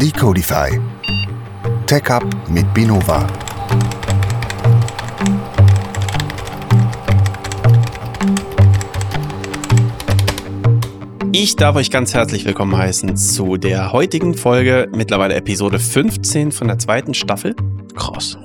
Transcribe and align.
Decodify. 0.00 0.80
TechUp 1.86 2.24
mit 2.48 2.72
Binova. 2.72 3.26
Ich 11.32 11.54
darf 11.54 11.76
euch 11.76 11.90
ganz 11.90 12.14
herzlich 12.14 12.46
willkommen 12.46 12.74
heißen 12.74 13.14
zu 13.18 13.58
der 13.58 13.92
heutigen 13.92 14.32
Folge, 14.32 14.88
mittlerweile 14.96 15.34
Episode 15.34 15.78
15 15.78 16.50
von 16.50 16.68
der 16.68 16.78
zweiten 16.78 17.12
Staffel. 17.12 17.54
Krass. 17.94 18.38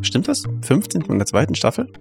Stimmt 0.00 0.28
das? 0.28 0.44
15 0.62 1.02
von 1.02 1.18
der 1.18 1.26
zweiten 1.26 1.54
Staffel? 1.54 1.92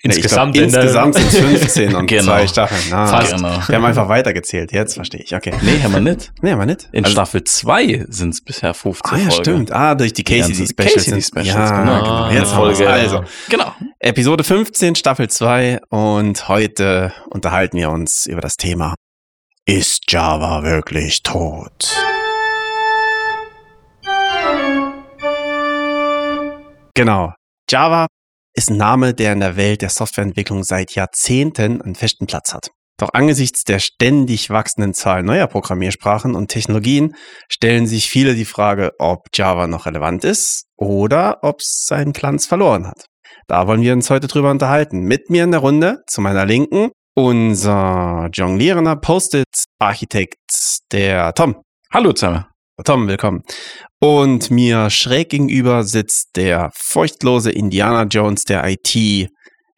Insgesamt, 0.00 0.54
glaub, 0.54 0.66
insgesamt 0.66 1.16
sind 1.16 1.26
es 1.32 1.38
15 1.38 1.94
und 1.96 2.06
genau. 2.06 2.22
zwei 2.22 2.46
Staffeln. 2.46 2.80
Na, 2.88 3.06
Fast. 3.08 3.34
Genau. 3.34 3.60
Wir 3.66 3.74
haben 3.76 3.84
einfach 3.84 4.08
weitergezählt, 4.08 4.70
jetzt 4.70 4.94
verstehe 4.94 5.20
ich. 5.22 5.34
Okay. 5.34 5.52
Nee, 5.60 5.82
haben 5.82 5.92
wir 5.92 6.00
nicht. 6.00 6.30
Nee, 6.40 6.52
haben 6.52 6.60
wir 6.60 6.66
nicht. 6.66 6.88
In 6.92 7.02
also, 7.04 7.14
Staffel 7.16 7.42
2 7.42 8.06
sind 8.08 8.32
es 8.32 8.40
bisher 8.44 8.74
15 8.74 9.10
Ah 9.12 9.16
ja, 9.16 9.28
Folgen. 9.30 9.42
stimmt. 9.42 9.72
Ah, 9.72 9.96
durch 9.96 10.12
die 10.12 10.22
KCD 10.22 10.68
Specials. 10.68 11.04
KCD 11.04 11.20
Specials, 11.22 11.46
ja, 11.48 11.80
genau. 11.82 12.02
genau. 12.04 12.30
Jetzt 12.30 12.52
Folge. 12.52 12.76
Folge. 12.76 12.90
Also, 12.92 13.24
Genau. 13.48 13.72
Episode 13.98 14.44
15, 14.44 14.94
Staffel 14.94 15.28
2 15.28 15.80
und 15.88 16.46
heute 16.48 17.12
unterhalten 17.30 17.76
wir 17.78 17.90
uns 17.90 18.26
über 18.26 18.40
das 18.40 18.56
Thema 18.56 18.94
Ist 19.66 20.04
Java 20.12 20.62
wirklich 20.62 21.24
tot? 21.24 21.92
Genau. 26.94 27.32
Java 27.70 28.06
ist 28.54 28.70
ein 28.70 28.76
Name, 28.76 29.14
der 29.14 29.32
in 29.32 29.40
der 29.40 29.56
Welt 29.56 29.82
der 29.82 29.90
Softwareentwicklung 29.90 30.64
seit 30.64 30.94
Jahrzehnten 30.94 31.82
einen 31.82 31.94
festen 31.94 32.26
Platz 32.26 32.52
hat. 32.54 32.70
Doch 32.98 33.10
angesichts 33.12 33.62
der 33.62 33.78
ständig 33.78 34.50
wachsenden 34.50 34.92
Zahl 34.92 35.22
neuer 35.22 35.46
Programmiersprachen 35.46 36.34
und 36.34 36.48
Technologien 36.48 37.14
stellen 37.48 37.86
sich 37.86 38.08
viele 38.10 38.34
die 38.34 38.44
Frage, 38.44 38.92
ob 38.98 39.28
Java 39.32 39.68
noch 39.68 39.86
relevant 39.86 40.24
ist 40.24 40.64
oder 40.76 41.38
ob 41.42 41.60
es 41.60 41.84
seinen 41.86 42.12
Glanz 42.12 42.46
verloren 42.46 42.88
hat. 42.88 43.06
Da 43.46 43.68
wollen 43.68 43.82
wir 43.82 43.92
uns 43.92 44.10
heute 44.10 44.26
drüber 44.26 44.50
unterhalten. 44.50 45.00
Mit 45.00 45.30
mir 45.30 45.44
in 45.44 45.52
der 45.52 45.60
Runde, 45.60 46.02
zu 46.08 46.20
meiner 46.20 46.44
Linken, 46.44 46.90
unser 47.14 48.28
jonglierender 48.32 48.96
Post-it-Architekt, 48.96 50.36
der 50.92 51.32
Tom. 51.34 51.62
Hallo 51.92 52.12
zusammen. 52.12 52.46
Tom, 52.84 53.08
willkommen. 53.08 53.42
Und 54.00 54.52
mir 54.52 54.90
schräg 54.90 55.30
gegenüber 55.30 55.82
sitzt 55.82 56.36
der 56.36 56.70
furchtlose 56.72 57.50
Indiana 57.50 58.04
Jones 58.04 58.44
der 58.44 58.64
IT, 58.64 59.28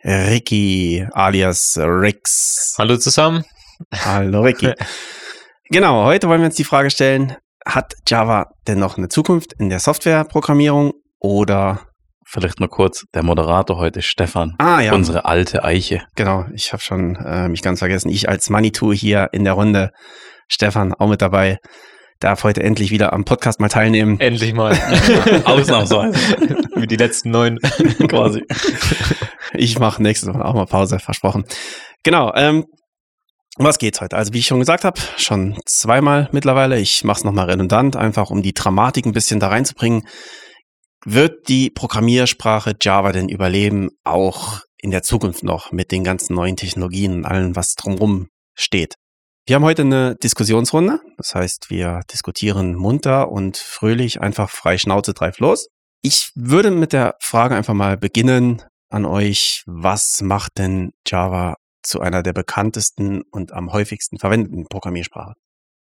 Ricky 0.05 1.07
alias 1.12 1.79
Rix. 1.79 2.75
Hallo 2.77 2.99
zusammen. 2.99 3.45
Hallo 3.95 4.43
Ricky. 4.43 4.75
genau, 5.71 6.05
heute 6.05 6.29
wollen 6.29 6.43
wir 6.43 6.47
uns 6.47 6.57
die 6.57 6.65
Frage 6.65 6.91
stellen, 6.91 7.35
hat 7.65 7.95
Java 8.07 8.51
denn 8.67 8.79
noch 8.79 8.99
eine 8.99 9.09
Zukunft 9.09 9.55
in 9.55 9.71
der 9.71 9.81
Softwareprogrammierung 9.81 10.93
oder 11.19 11.81
Vielleicht 12.33 12.61
noch 12.61 12.69
kurz, 12.69 13.07
der 13.12 13.25
Moderator 13.25 13.79
heute 13.79 13.99
ist 13.99 14.07
Stefan, 14.07 14.55
Ah 14.59 14.81
ja, 14.81 14.93
unsere 14.93 15.25
alte 15.25 15.65
Eiche. 15.65 16.03
genau, 16.15 16.45
ich 16.55 16.73
habe 16.73 16.81
schon 16.81 17.17
äh, 17.17 17.49
mich 17.49 17.61
ganz 17.61 17.81
vergessen. 17.81 18.09
Ich 18.09 18.29
als 18.29 18.51
Manitou 18.51 18.93
hier 18.93 19.31
in 19.33 19.43
der 19.43 19.55
Runde, 19.55 19.91
Stefan 20.47 20.95
auch 20.95 21.09
mit 21.09 21.23
dabei, 21.23 21.59
darf 22.21 22.45
heute 22.45 22.63
endlich 22.63 22.91
wieder 22.91 23.13
am 23.13 23.25
Podcast 23.25 23.61
mal 23.61 23.69
teilnehmen. 23.69 24.21
Endlich 24.21 24.53
mal. 24.53 24.73
Ausnahmsweise. 25.45 26.13
Wie 26.77 26.87
die 26.87 26.97
letzten 26.97 27.31
neun. 27.31 27.59
Quasi. 28.09 28.45
Ich 29.55 29.79
mache 29.79 30.03
nächstes 30.03 30.33
Mal 30.33 30.43
auch 30.43 30.55
mal 30.55 30.67
Pause, 30.67 30.99
versprochen. 30.99 31.45
Genau, 32.05 32.33
ähm, 32.35 32.67
um 33.57 33.65
was 33.65 33.79
geht's 33.79 34.01
heute? 34.01 34.17
Also 34.17 34.33
wie 34.33 34.39
ich 34.39 34.47
schon 34.47 34.61
gesagt 34.61 34.85
habe, 34.85 35.01
schon 35.17 35.59
zweimal 35.67 36.29
mittlerweile, 36.33 36.79
ich 36.79 37.05
mache 37.05 37.19
es 37.19 37.25
nochmal 37.25 37.51
redundant, 37.51 37.97
einfach 37.97 38.31
um 38.31 38.43
die 38.43 38.55
Dramatik 38.55 39.07
ein 39.07 39.12
bisschen 39.12 39.41
da 39.41 39.49
reinzubringen. 39.49 40.07
Wird 41.05 41.49
die 41.49 41.71
Programmiersprache 41.71 42.75
Java 42.81 43.12
denn 43.12 43.28
überleben, 43.28 43.89
auch 44.05 44.61
in 44.78 44.91
der 44.91 45.03
Zukunft 45.03 45.43
noch 45.43 45.73
mit 45.73 45.91
den 45.91 46.05
ganzen 46.05 46.34
neuen 46.34 46.56
Technologien 46.56 47.17
und 47.17 47.25
allem, 47.25 47.56
was 47.56 47.75
drumherum 47.75 48.28
steht? 48.55 48.94
Wir 49.47 49.56
haben 49.56 49.65
heute 49.65 49.83
eine 49.83 50.17
Diskussionsrunde, 50.17 51.01
das 51.17 51.34
heißt, 51.34 51.71
wir 51.71 52.03
diskutieren 52.12 52.75
munter 52.75 53.31
und 53.33 53.56
fröhlich, 53.56 54.21
einfach 54.21 54.51
frei 54.51 54.78
Schnauze 54.78 55.12
drauf 55.12 55.39
los. 55.39 55.69
Ich 56.03 56.31
würde 56.34 56.71
mit 56.71 56.93
der 56.93 57.17
Frage 57.21 57.56
einfach 57.56 57.75
mal 57.75 57.97
beginnen 57.97 58.62
an 58.91 59.05
euch, 59.05 59.62
was 59.67 60.21
macht 60.23 60.59
denn 60.59 60.93
Java 61.06 61.56
zu 61.83 62.00
einer 62.00 62.23
der 62.23 62.33
bekanntesten 62.33 63.23
und 63.31 63.53
am 63.53 63.73
häufigsten 63.73 64.19
verwendeten 64.19 64.67
Programmiersprachen? 64.69 65.34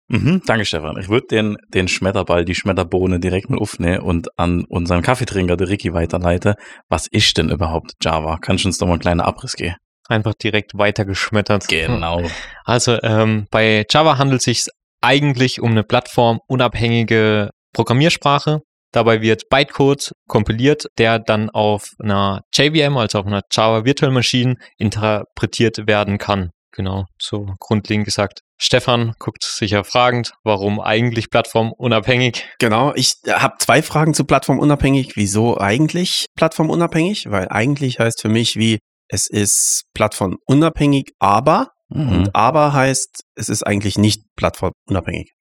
Mhm, 0.08 0.42
danke, 0.46 0.64
Stefan. 0.64 0.96
Ich 0.98 1.08
würde 1.08 1.26
den, 1.28 1.56
den 1.68 1.88
Schmetterball, 1.88 2.44
die 2.44 2.54
Schmetterbohne 2.54 3.18
direkt 3.18 3.50
mal 3.50 3.58
aufnehmen 3.58 4.00
und 4.00 4.38
an 4.38 4.64
unseren 4.64 5.02
Kaffeetrinker, 5.02 5.56
der 5.56 5.68
Ricky, 5.68 5.92
weiterleiten. 5.92 6.54
Was 6.88 7.08
ist 7.08 7.36
denn 7.38 7.50
überhaupt 7.50 7.94
Java? 8.00 8.38
Kannst 8.40 8.64
du 8.64 8.68
uns 8.68 8.78
doch 8.78 8.86
mal 8.86 8.94
einen 8.94 9.00
kleinen 9.00 9.20
Abriss 9.20 9.54
geben? 9.54 9.74
Einfach 10.08 10.34
direkt 10.34 10.72
weitergeschmettert. 10.76 11.68
Genau. 11.68 12.22
Also 12.68 13.00
ähm, 13.04 13.46
bei 13.52 13.84
Java 13.88 14.18
handelt 14.18 14.40
es 14.40 14.44
sich 14.44 14.64
eigentlich 15.00 15.60
um 15.60 15.70
eine 15.70 15.84
plattformunabhängige 15.84 17.50
Programmiersprache. 17.72 18.58
Dabei 18.90 19.20
wird 19.20 19.48
Bytecode 19.48 20.10
kompiliert, 20.26 20.86
der 20.98 21.20
dann 21.20 21.48
auf 21.48 21.90
einer 22.02 22.40
JVM, 22.52 22.96
also 22.96 23.20
auf 23.20 23.26
einer 23.26 23.42
Java 23.52 23.84
Virtual 23.84 24.10
Machine, 24.10 24.56
interpretiert 24.78 25.86
werden 25.86 26.18
kann. 26.18 26.50
Genau, 26.72 27.06
so 27.20 27.46
grundlegend 27.60 28.04
gesagt. 28.04 28.40
Stefan 28.58 29.14
guckt 29.18 29.44
sicher 29.44 29.84
fragend, 29.84 30.32
warum 30.44 30.80
eigentlich 30.80 31.30
plattformunabhängig? 31.30 32.46
Genau, 32.58 32.92
ich 32.94 33.14
habe 33.28 33.54
zwei 33.58 33.82
Fragen 33.82 34.14
zu 34.14 34.24
plattformunabhängig. 34.24 35.16
Wieso 35.16 35.58
eigentlich 35.58 36.26
plattformunabhängig? 36.36 37.30
Weil 37.30 37.48
eigentlich 37.48 37.98
heißt 37.98 38.22
für 38.22 38.28
mich 38.28 38.56
wie, 38.56 38.78
es 39.08 39.26
ist 39.28 39.84
plattformunabhängig, 39.94 41.12
aber 41.18 41.68
Mhm. 41.88 42.08
und 42.10 42.34
aber 42.34 42.72
heißt, 42.72 43.22
es 43.36 43.48
ist 43.48 43.62
eigentlich 43.62 43.96
nicht 43.96 44.24
plattformunabhängig. 44.34 45.32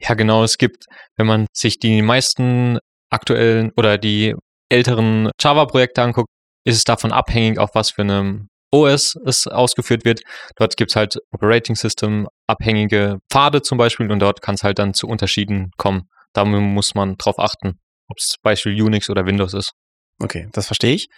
Ja, 0.00 0.14
genau. 0.14 0.42
Es 0.42 0.58
gibt, 0.58 0.86
wenn 1.16 1.28
man 1.28 1.46
sich 1.52 1.78
die 1.78 2.02
meisten 2.02 2.78
aktuellen 3.10 3.70
oder 3.76 3.98
die 3.98 4.34
älteren 4.68 5.30
Java-Projekte 5.40 6.02
anguckt, 6.02 6.28
ist 6.64 6.76
es 6.76 6.84
davon 6.84 7.12
abhängig, 7.12 7.58
auf 7.58 7.70
was 7.74 7.90
für 7.90 8.02
einem 8.02 8.48
OS 8.72 9.16
es 9.26 9.46
ausgeführt 9.46 10.04
wird. 10.04 10.22
Dort 10.56 10.76
gibt 10.76 10.90
es 10.90 10.96
halt 10.96 11.18
Operating 11.30 11.76
System 11.76 12.26
abhängige 12.48 13.18
Pfade 13.30 13.62
zum 13.62 13.78
Beispiel 13.78 14.10
und 14.10 14.18
dort 14.18 14.40
kann 14.42 14.54
es 14.56 14.64
halt 14.64 14.78
dann 14.80 14.94
zu 14.94 15.06
Unterschieden 15.06 15.70
kommen. 15.76 16.08
Da 16.32 16.44
muss 16.44 16.94
man 16.94 17.16
drauf 17.16 17.38
achten, 17.38 17.78
ob 18.08 18.18
es 18.18 18.28
zum 18.28 18.40
Beispiel 18.42 18.82
Unix 18.82 19.08
oder 19.10 19.26
Windows 19.26 19.54
ist. 19.54 19.72
Okay, 20.20 20.48
das 20.52 20.66
verstehe 20.66 20.94
ich. 20.94 21.08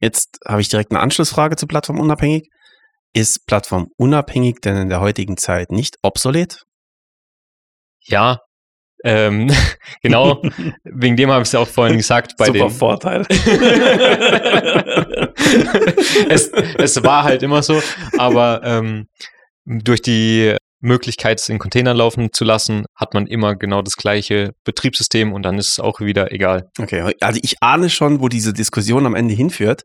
Jetzt 0.00 0.38
habe 0.46 0.60
ich 0.60 0.68
direkt 0.68 0.90
eine 0.90 1.00
Anschlussfrage 1.00 1.56
zu 1.56 1.66
plattformunabhängig. 1.66 2.48
Ist 3.12 3.46
plattformunabhängig 3.46 4.60
denn 4.62 4.76
in 4.76 4.88
der 4.88 5.00
heutigen 5.00 5.36
Zeit 5.36 5.72
nicht 5.72 5.96
obsolet? 6.02 6.64
Ja, 8.02 8.40
ähm, 9.04 9.50
genau, 10.02 10.42
wegen 10.84 11.16
dem 11.16 11.30
habe 11.30 11.42
ich 11.42 11.48
es 11.48 11.54
auch 11.54 11.68
vorhin 11.68 11.96
gesagt. 11.96 12.36
Bei 12.36 12.46
Super 12.46 12.58
den, 12.58 12.70
Vorteil. 12.70 13.22
es, 16.28 16.48
es 16.48 17.02
war 17.02 17.24
halt 17.24 17.42
immer 17.42 17.62
so, 17.62 17.82
aber 18.18 18.60
ähm, 18.64 19.06
durch 19.64 20.02
die 20.02 20.56
Möglichkeit, 20.80 21.40
es 21.40 21.48
in 21.48 21.58
Containern 21.58 21.96
laufen 21.96 22.32
zu 22.32 22.44
lassen, 22.44 22.84
hat 22.94 23.14
man 23.14 23.26
immer 23.26 23.56
genau 23.56 23.82
das 23.82 23.96
gleiche 23.96 24.52
Betriebssystem 24.64 25.32
und 25.32 25.42
dann 25.42 25.58
ist 25.58 25.70
es 25.70 25.80
auch 25.80 26.00
wieder 26.00 26.32
egal. 26.32 26.68
Okay, 26.78 27.14
also 27.20 27.40
ich 27.42 27.62
ahne 27.62 27.90
schon, 27.90 28.20
wo 28.20 28.28
diese 28.28 28.52
Diskussion 28.52 29.06
am 29.06 29.14
Ende 29.14 29.34
hinführt. 29.34 29.82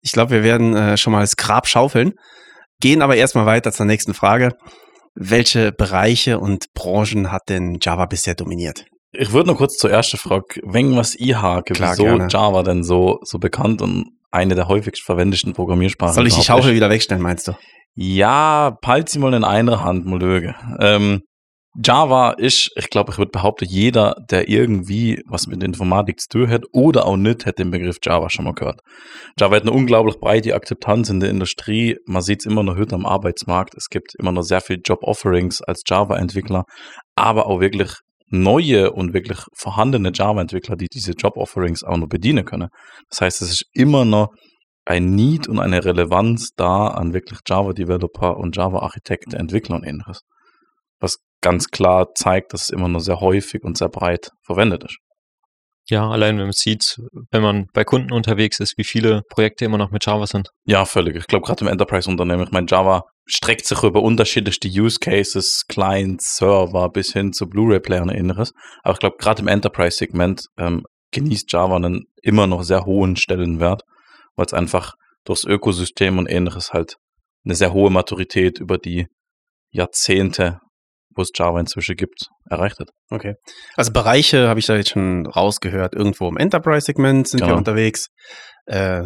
Ich 0.00 0.12
glaube, 0.12 0.32
wir 0.32 0.42
werden 0.42 0.74
äh, 0.74 0.96
schon 0.96 1.12
mal 1.12 1.20
das 1.20 1.36
Grab 1.36 1.68
schaufeln, 1.68 2.12
gehen 2.80 3.02
aber 3.02 3.16
erstmal 3.16 3.46
weiter 3.46 3.72
zur 3.72 3.86
nächsten 3.86 4.14
Frage. 4.14 4.52
Welche 5.14 5.72
Bereiche 5.72 6.38
und 6.38 6.72
Branchen 6.74 7.30
hat 7.30 7.42
denn 7.48 7.78
Java 7.80 8.06
bisher 8.06 8.34
dominiert? 8.34 8.86
Ich 9.12 9.32
würde 9.32 9.50
noch 9.50 9.58
kurz 9.58 9.76
zur 9.76 9.90
ersten 9.90 10.16
Frage, 10.16 10.60
wenn 10.64 10.96
was 10.96 11.14
Klar, 11.74 11.92
wieso 11.92 12.04
gerne. 12.04 12.28
Java 12.30 12.62
denn 12.62 12.82
so, 12.82 13.20
so 13.22 13.38
bekannt 13.38 13.82
und 13.82 14.06
eine 14.30 14.54
der 14.54 14.68
häufigst 14.68 15.02
verwendeten 15.02 15.52
Programmiersprachen 15.52 16.14
Soll 16.14 16.26
ich 16.26 16.34
die? 16.34 16.42
Schaufel 16.42 16.74
wieder 16.74 16.88
wegstellen, 16.88 17.22
meinst 17.22 17.46
du? 17.46 17.52
Ja, 17.94 18.78
sie 19.06 19.18
mal 19.18 19.34
in 19.34 19.44
einer 19.44 19.84
Hand, 19.84 20.06
mal. 20.06 20.54
Ähm, 20.80 21.22
Java 21.74 22.32
ist, 22.32 22.70
ich 22.76 22.90
glaube, 22.90 23.12
ich 23.12 23.18
würde 23.18 23.30
behaupten, 23.30 23.64
jeder, 23.64 24.14
der 24.30 24.48
irgendwie 24.48 25.22
was 25.26 25.46
mit 25.46 25.62
Informatik 25.62 26.20
zu 26.20 26.28
tun 26.28 26.50
hat 26.50 26.64
oder 26.72 27.06
auch 27.06 27.16
nicht, 27.16 27.46
hat 27.46 27.58
den 27.58 27.70
Begriff 27.70 27.96
Java 28.02 28.28
schon 28.28 28.44
mal 28.44 28.52
gehört. 28.52 28.80
Java 29.38 29.56
hat 29.56 29.62
eine 29.62 29.72
unglaublich 29.72 30.16
breite 30.20 30.54
Akzeptanz 30.54 31.08
in 31.08 31.20
der 31.20 31.30
Industrie. 31.30 31.96
Man 32.06 32.20
sieht 32.20 32.40
es 32.40 32.46
immer 32.46 32.62
noch 32.62 32.76
heute 32.76 32.94
am 32.94 33.06
Arbeitsmarkt. 33.06 33.74
Es 33.74 33.88
gibt 33.88 34.14
immer 34.18 34.32
noch 34.32 34.42
sehr 34.42 34.60
viel 34.60 34.80
Job-Offerings 34.84 35.62
als 35.62 35.82
Java-Entwickler, 35.86 36.64
aber 37.16 37.46
auch 37.46 37.60
wirklich 37.60 37.92
neue 38.28 38.92
und 38.92 39.14
wirklich 39.14 39.38
vorhandene 39.54 40.12
Java-Entwickler, 40.14 40.76
die 40.76 40.88
diese 40.92 41.12
Job-Offerings 41.12 41.84
auch 41.84 41.96
noch 41.96 42.08
bedienen 42.08 42.44
können. 42.44 42.68
Das 43.08 43.22
heißt, 43.22 43.40
es 43.40 43.50
ist 43.50 43.64
immer 43.72 44.04
noch 44.04 44.28
ein 44.84 45.10
Need 45.14 45.48
und 45.48 45.60
eine 45.60 45.84
Relevanz 45.84 46.50
da 46.56 46.88
an 46.88 47.14
wirklich 47.14 47.40
Java-Developer 47.46 48.36
und 48.36 48.56
Java-Architekten, 48.56 49.34
Entwickler 49.34 49.76
und 49.76 49.84
ähnliches. 49.84 50.22
Was 50.98 51.18
ganz 51.40 51.68
klar 51.68 52.14
zeigt, 52.14 52.52
dass 52.52 52.62
es 52.62 52.70
immer 52.70 52.88
noch 52.88 53.00
sehr 53.00 53.20
häufig 53.20 53.62
und 53.62 53.78
sehr 53.78 53.88
breit 53.88 54.30
verwendet 54.42 54.84
ist. 54.84 54.98
Ja, 55.88 56.08
allein 56.08 56.36
wenn 56.38 56.44
man 56.44 56.52
sieht, 56.52 56.96
wenn 57.30 57.42
man 57.42 57.66
bei 57.72 57.84
Kunden 57.84 58.12
unterwegs 58.12 58.60
ist, 58.60 58.78
wie 58.78 58.84
viele 58.84 59.22
Projekte 59.28 59.64
immer 59.64 59.78
noch 59.78 59.90
mit 59.90 60.06
Java 60.06 60.26
sind. 60.26 60.50
Ja, 60.64 60.84
völlig. 60.84 61.16
Ich 61.16 61.26
glaube, 61.26 61.44
gerade 61.44 61.64
im 61.64 61.70
Enterprise-Unternehmen, 61.70 62.44
ich 62.44 62.52
meine, 62.52 62.68
Java 62.68 63.02
streckt 63.26 63.66
sich 63.66 63.82
über 63.82 64.00
unterschiedlichste 64.00 64.68
Use 64.68 64.98
Cases, 65.00 65.64
Clients, 65.68 66.36
Server 66.36 66.88
bis 66.88 67.12
hin 67.12 67.32
zu 67.32 67.48
Blu-ray-Player 67.48 68.02
und 68.02 68.10
ähnliches. 68.10 68.52
Aber 68.82 68.94
ich 68.94 69.00
glaube, 69.00 69.16
gerade 69.18 69.42
im 69.42 69.48
Enterprise-Segment 69.48 70.46
ähm, 70.56 70.84
genießt 71.10 71.52
Java 71.52 71.76
einen 71.76 72.04
immer 72.22 72.46
noch 72.46 72.62
sehr 72.62 72.84
hohen 72.84 73.16
Stellenwert, 73.16 73.82
weil 74.36 74.46
es 74.46 74.52
einfach 74.54 74.94
durchs 75.24 75.44
Ökosystem 75.44 76.18
und 76.18 76.26
ähnliches 76.26 76.72
halt 76.72 76.96
eine 77.44 77.54
sehr 77.54 77.72
hohe 77.72 77.90
Maturität 77.90 78.58
über 78.60 78.78
die 78.78 79.06
Jahrzehnte, 79.70 80.58
wo 81.14 81.22
es 81.22 81.30
Java 81.34 81.60
inzwischen 81.60 81.96
gibt, 81.96 82.28
erreicht 82.48 82.78
hat. 82.78 82.90
Okay. 83.10 83.34
Also 83.76 83.92
Bereiche 83.92 84.48
habe 84.48 84.60
ich 84.60 84.66
da 84.66 84.76
jetzt 84.76 84.90
schon 84.90 85.26
rausgehört. 85.26 85.94
Irgendwo 85.94 86.28
im 86.28 86.36
Enterprise-Segment 86.36 87.28
sind 87.28 87.40
wir 87.40 87.46
Genau. 87.48 87.58
unterwegs. 87.58 88.08
Äh, 88.66 89.04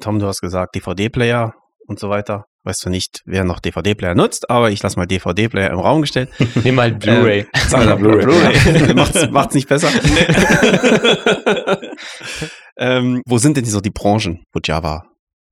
Tom, 0.00 0.18
du 0.18 0.26
hast 0.26 0.40
gesagt 0.40 0.74
DVD-Player 0.74 1.52
und 1.86 1.98
so 1.98 2.08
weiter. 2.08 2.44
Weißt 2.66 2.86
du 2.86 2.88
nicht, 2.88 3.20
wer 3.26 3.44
noch 3.44 3.60
DVD-Player 3.60 4.14
nutzt, 4.14 4.48
aber 4.48 4.70
ich 4.70 4.82
lasse 4.82 4.98
mal 4.98 5.04
DVD-Player 5.06 5.70
im 5.70 5.78
Raum 5.78 6.00
gestellt. 6.00 6.30
Nimm 6.64 6.76
mal 6.76 6.90
Blu-ray. 6.92 7.46
Wir 7.52 7.96
Blu-ray. 7.96 8.24
Blu-ray. 8.24 8.94
macht's, 9.04 9.28
macht's 9.30 9.54
nicht 9.54 9.68
besser. 9.68 9.88
ähm, 12.78 13.20
wo 13.26 13.36
sind 13.36 13.58
denn 13.58 13.66
so 13.66 13.82
die 13.82 13.90
Branchen, 13.90 14.44
wo 14.54 14.60
Java 14.64 15.04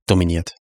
dominiert? 0.07 0.55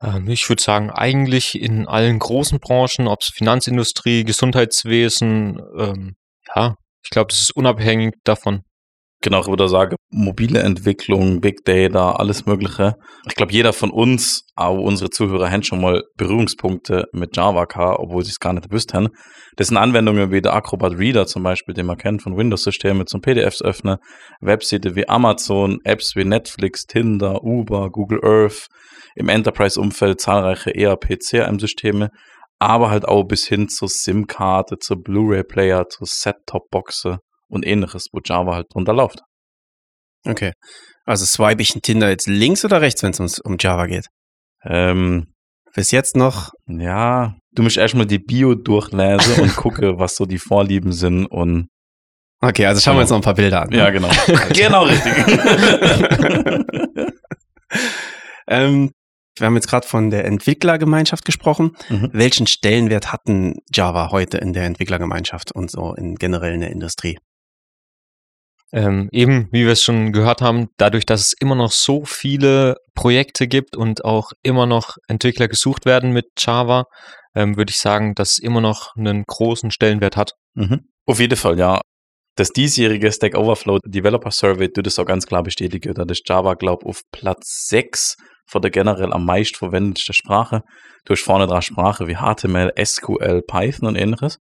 Ähm, 0.00 0.28
Ich 0.28 0.48
würde 0.48 0.62
sagen, 0.62 0.90
eigentlich 0.90 1.60
in 1.60 1.88
allen 1.88 2.20
großen 2.20 2.60
Branchen, 2.60 3.08
ob 3.08 3.18
es 3.20 3.32
Finanzindustrie, 3.34 4.22
Gesundheitswesen, 4.22 5.60
ähm, 5.76 6.14
ja, 6.54 6.76
ich 7.02 7.10
glaube, 7.10 7.30
das 7.30 7.40
ist 7.40 7.56
unabhängig 7.56 8.14
davon. 8.22 8.60
Genau, 9.20 9.40
ich 9.40 9.46
würde 9.46 9.68
sagen, 9.68 9.96
mobile 10.10 10.60
Entwicklung, 10.60 11.40
Big 11.40 11.64
Data, 11.64 12.12
alles 12.12 12.46
Mögliche. 12.46 12.94
Ich 13.26 13.34
glaube, 13.34 13.52
jeder 13.52 13.72
von 13.72 13.90
uns, 13.90 14.44
auch 14.56 14.78
unsere 14.78 15.10
Zuhörer, 15.10 15.50
haben 15.50 15.62
schon 15.62 15.80
mal 15.80 16.02
Berührungspunkte 16.16 17.06
mit 17.12 17.36
Java 17.36 17.64
gehabt, 17.64 17.98
obwohl 18.00 18.24
sie 18.24 18.30
es 18.30 18.40
gar 18.40 18.52
nicht 18.52 18.68
gewusst 18.68 18.94
haben. 18.94 19.08
Das 19.56 19.68
sind 19.68 19.76
Anwendungen 19.76 20.30
wie 20.30 20.40
der 20.40 20.54
Acrobat 20.54 20.98
Reader 20.98 21.26
zum 21.26 21.42
Beispiel, 21.42 21.74
den 21.74 21.86
man 21.86 21.98
kennt 21.98 22.22
von 22.22 22.36
Windows-Systemen 22.36 23.06
zum 23.06 23.20
PDFs 23.20 23.62
öffnen, 23.62 23.98
Webseite 24.40 24.94
wie 24.94 25.08
Amazon, 25.08 25.78
Apps 25.84 26.14
wie 26.16 26.24
Netflix, 26.24 26.84
Tinder, 26.84 27.42
Uber, 27.42 27.90
Google 27.90 28.20
Earth, 28.22 28.68
im 29.14 29.28
Enterprise-Umfeld 29.28 30.20
zahlreiche 30.20 30.74
ERP-CRM-Systeme, 30.74 32.10
aber 32.60 32.90
halt 32.90 33.06
auch 33.06 33.24
bis 33.24 33.46
hin 33.46 33.68
zur 33.68 33.88
SIM-Karte, 33.88 34.78
zur 34.78 35.02
Blu-ray-Player, 35.02 35.88
zur 35.88 36.06
Set-Top-Boxe 36.06 37.18
und 37.48 37.66
ähnliches, 37.66 38.06
wo 38.12 38.20
Java 38.24 38.54
halt 38.54 38.66
drunter 38.72 38.92
läuft. 38.92 39.20
Okay. 40.26 40.52
Also 41.04 41.24
swipe 41.24 41.62
ich 41.62 41.74
einen 41.74 41.82
Tinder 41.82 42.08
jetzt 42.08 42.26
links 42.26 42.64
oder 42.64 42.80
rechts, 42.80 43.02
wenn 43.02 43.12
es 43.12 43.38
um 43.38 43.56
Java 43.58 43.86
geht? 43.86 44.06
Ähm, 44.64 45.32
Bis 45.74 45.90
jetzt 45.90 46.16
noch. 46.16 46.50
ja, 46.66 47.34
du 47.52 47.62
musst 47.62 47.76
erstmal 47.76 48.06
die 48.06 48.18
Bio 48.18 48.54
durchlesen 48.54 49.42
und 49.42 49.56
gucke, 49.56 49.94
was 49.98 50.16
so 50.16 50.26
die 50.26 50.38
Vorlieben 50.38 50.92
sind 50.92 51.26
und 51.26 51.68
Okay, 52.40 52.66
also 52.66 52.80
schauen 52.80 52.94
wir 52.96 53.00
uns 53.00 53.10
noch 53.10 53.16
ein 53.18 53.22
paar 53.22 53.34
Bilder 53.34 53.62
an. 53.62 53.72
ja, 53.72 53.90
genau. 53.90 54.08
genau 54.54 54.84
richtig. 54.84 55.12
ähm, 58.46 58.92
wir 59.36 59.46
haben 59.46 59.54
jetzt 59.56 59.68
gerade 59.68 59.86
von 59.86 60.10
der 60.10 60.24
Entwicklergemeinschaft 60.24 61.24
gesprochen. 61.24 61.76
Mhm. 61.88 62.10
Welchen 62.12 62.46
Stellenwert 62.46 63.12
hatten 63.12 63.56
Java 63.72 64.10
heute 64.10 64.38
in 64.38 64.52
der 64.52 64.64
Entwicklergemeinschaft 64.64 65.52
und 65.52 65.70
so 65.70 65.94
in 65.94 66.14
generell 66.14 66.54
in 66.54 66.60
der 66.60 66.70
Industrie? 66.70 67.18
Ähm, 68.72 69.08
eben, 69.12 69.48
wie 69.50 69.64
wir 69.64 69.72
es 69.72 69.82
schon 69.82 70.12
gehört 70.12 70.42
haben, 70.42 70.68
dadurch, 70.76 71.06
dass 71.06 71.20
es 71.20 71.34
immer 71.40 71.54
noch 71.54 71.72
so 71.72 72.04
viele 72.04 72.76
Projekte 72.94 73.48
gibt 73.48 73.76
und 73.76 74.04
auch 74.04 74.30
immer 74.42 74.66
noch 74.66 74.96
Entwickler 75.08 75.48
gesucht 75.48 75.86
werden 75.86 76.12
mit 76.12 76.26
Java, 76.38 76.84
ähm, 77.34 77.56
würde 77.56 77.70
ich 77.70 77.78
sagen, 77.78 78.14
dass 78.14 78.32
es 78.32 78.38
immer 78.38 78.60
noch 78.60 78.94
einen 78.96 79.24
großen 79.26 79.70
Stellenwert 79.70 80.16
hat. 80.16 80.32
Mhm. 80.54 80.80
Auf 81.06 81.20
jeden 81.20 81.36
Fall, 81.36 81.58
ja. 81.58 81.80
Das 82.36 82.50
diesjährige 82.50 83.10
Stack 83.10 83.36
Overflow 83.36 83.78
Developer 83.84 84.30
Survey 84.30 84.68
tut 84.70 84.86
es 84.86 84.98
auch 84.98 85.06
ganz 85.06 85.26
klar 85.26 85.42
bestätigen. 85.42 85.94
Da 85.94 86.04
ist 86.04 86.28
Java, 86.28 86.54
glaube 86.54 86.82
ich, 86.84 86.88
auf 86.90 87.00
Platz 87.10 87.66
6 87.68 88.16
von 88.46 88.62
der 88.62 88.70
generell 88.70 89.12
am 89.12 89.24
meist 89.24 89.56
verwendeten 89.56 90.14
Sprache. 90.14 90.62
Du 91.04 91.12
hast 91.12 91.22
vorne 91.22 91.46
drei 91.46 91.60
Sprachen 91.60 92.06
wie 92.06 92.16
HTML, 92.16 92.72
SQL, 92.82 93.42
Python 93.46 93.88
und 93.88 93.96
ähnliches. 93.96 94.38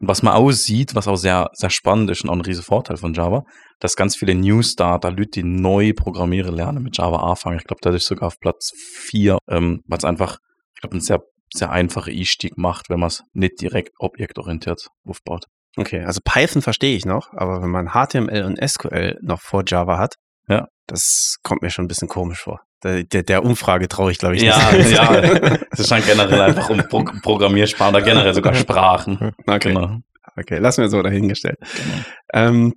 Was 0.00 0.22
man 0.22 0.34
auch 0.34 0.50
sieht, 0.50 0.94
was 0.94 1.08
auch 1.08 1.16
sehr, 1.16 1.48
sehr 1.52 1.70
spannend 1.70 2.10
ist 2.10 2.24
und 2.24 2.30
auch 2.30 2.34
ein 2.34 2.40
riesen 2.40 2.64
Vorteil 2.64 2.96
von 2.96 3.14
Java, 3.14 3.42
dass 3.80 3.96
ganz 3.96 4.16
viele 4.16 4.34
New 4.34 4.62
Starter, 4.62 5.10
Leute, 5.10 5.30
die 5.30 5.42
neu 5.44 5.92
programmieren 5.94 6.54
lernen, 6.54 6.82
mit 6.82 6.96
Java 6.96 7.16
anfangen. 7.18 7.58
Ich 7.58 7.64
glaube, 7.64 7.80
da 7.82 7.90
ist 7.90 8.06
sogar 8.06 8.28
auf 8.28 8.38
Platz 8.40 8.72
4, 8.76 9.38
ähm, 9.48 9.82
weil 9.86 9.98
es 9.98 10.04
einfach, 10.04 10.38
ich 10.74 10.80
glaube, 10.80 10.96
ein 10.96 11.00
sehr, 11.00 11.20
sehr 11.52 11.70
einfacher 11.70 12.10
Einstieg 12.10 12.56
macht, 12.56 12.90
wenn 12.90 13.00
man 13.00 13.08
es 13.08 13.22
nicht 13.32 13.60
direkt 13.60 13.92
objektorientiert 13.98 14.88
aufbaut. 15.06 15.44
Okay, 15.76 16.04
also 16.04 16.20
Python 16.24 16.62
verstehe 16.62 16.96
ich 16.96 17.04
noch, 17.04 17.32
aber 17.32 17.60
wenn 17.62 17.70
man 17.70 17.88
HTML 17.92 18.44
und 18.44 18.58
SQL 18.66 19.18
noch 19.22 19.40
vor 19.40 19.64
Java 19.66 19.98
hat, 19.98 20.14
Ja. 20.48 20.68
das 20.86 21.36
kommt 21.42 21.62
mir 21.62 21.70
schon 21.70 21.86
ein 21.86 21.88
bisschen 21.88 22.08
komisch 22.08 22.40
vor. 22.40 22.60
Der, 22.84 23.02
der, 23.02 23.22
der 23.22 23.44
Umfrage 23.44 23.88
traue 23.88 24.12
ich, 24.12 24.18
glaube 24.18 24.36
ich, 24.36 24.42
Ja, 24.42 24.70
nicht. 24.72 24.90
ja. 24.92 25.10
Es 25.70 25.88
scheint 25.88 26.06
generell 26.06 26.40
einfach 26.40 26.68
um 26.70 26.78
Pro 26.88 27.02
Programmiersprachen 27.22 27.94
oder 27.96 28.04
generell 28.04 28.34
sogar 28.34 28.54
Sprachen. 28.54 29.32
Okay, 29.46 29.72
Genau. 29.72 29.98
okay, 30.36 30.58
lassen 30.58 30.82
wir 30.82 30.88
so 30.88 31.02
dahingestellt. 31.02 31.58
genau. 31.60 32.04
Ähm, 32.34 32.74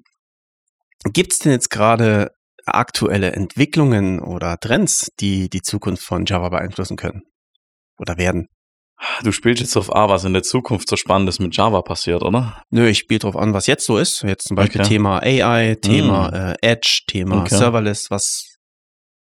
Gibt 1.06 1.34
es 1.34 1.40
denn 1.40 1.52
jetzt 1.52 1.70
gerade 1.70 2.32
aktuelle 2.66 3.32
Entwicklungen 3.32 4.20
oder 4.20 4.58
Trends, 4.60 5.10
die 5.20 5.50
die 5.50 5.62
Zukunft 5.62 6.04
von 6.04 6.26
Java 6.26 6.50
beeinflussen 6.50 6.98
können? 6.98 7.22
Oder 7.98 8.18
werden? 8.18 8.48
Du 9.24 9.32
spielst 9.32 9.62
jetzt 9.62 9.78
auf 9.78 9.96
A, 9.96 10.10
was 10.10 10.24
in 10.26 10.34
der 10.34 10.42
Zukunft 10.42 10.90
so 10.90 10.96
Spannendes 10.96 11.40
mit 11.40 11.56
Java 11.56 11.82
passiert, 11.84 12.24
oder? 12.24 12.62
Nö, 12.72 12.88
ich 12.88 12.98
spiele 12.98 13.20
drauf 13.20 13.36
an, 13.38 13.54
was 13.54 13.68
jetzt 13.68 13.86
so 13.86 13.98
ist. 14.00 14.24
Jetzt 14.24 14.48
zum 14.48 14.56
Beispiel 14.56 14.82
Okay. 14.82 14.90
Thema 14.90 15.20
AI, 15.22 15.76
Thema 15.76 16.30
Mm. 16.30 16.34
äh, 16.34 16.56
Edge, 16.62 17.02
Thema 17.08 17.42
Okay. 17.42 17.56
Serverless, 17.56 18.08
was 18.10 18.56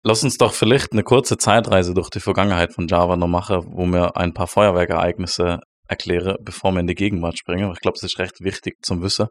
Lass 0.04 0.22
uns 0.22 0.38
doch 0.38 0.54
vielleicht 0.54 0.92
eine 0.92 1.02
kurze 1.02 1.38
Zeitreise 1.38 1.92
durch 1.92 2.08
die 2.08 2.20
Vergangenheit 2.20 2.72
von 2.72 2.86
Java 2.86 3.16
noch 3.16 3.26
machen, 3.26 3.64
wo 3.72 3.84
wir 3.86 4.16
ein 4.16 4.32
paar 4.32 4.46
Feuerwerkereignisse 4.46 5.58
erklären, 5.88 6.36
bevor 6.40 6.70
wir 6.72 6.78
in 6.80 6.86
die 6.86 6.94
Gegenwart 6.94 7.36
springen. 7.36 7.70
Ich 7.72 7.80
glaube, 7.80 7.96
das 8.00 8.04
ist 8.12 8.18
recht 8.20 8.40
wichtig 8.40 8.76
zum 8.82 9.02
Wissen. 9.02 9.26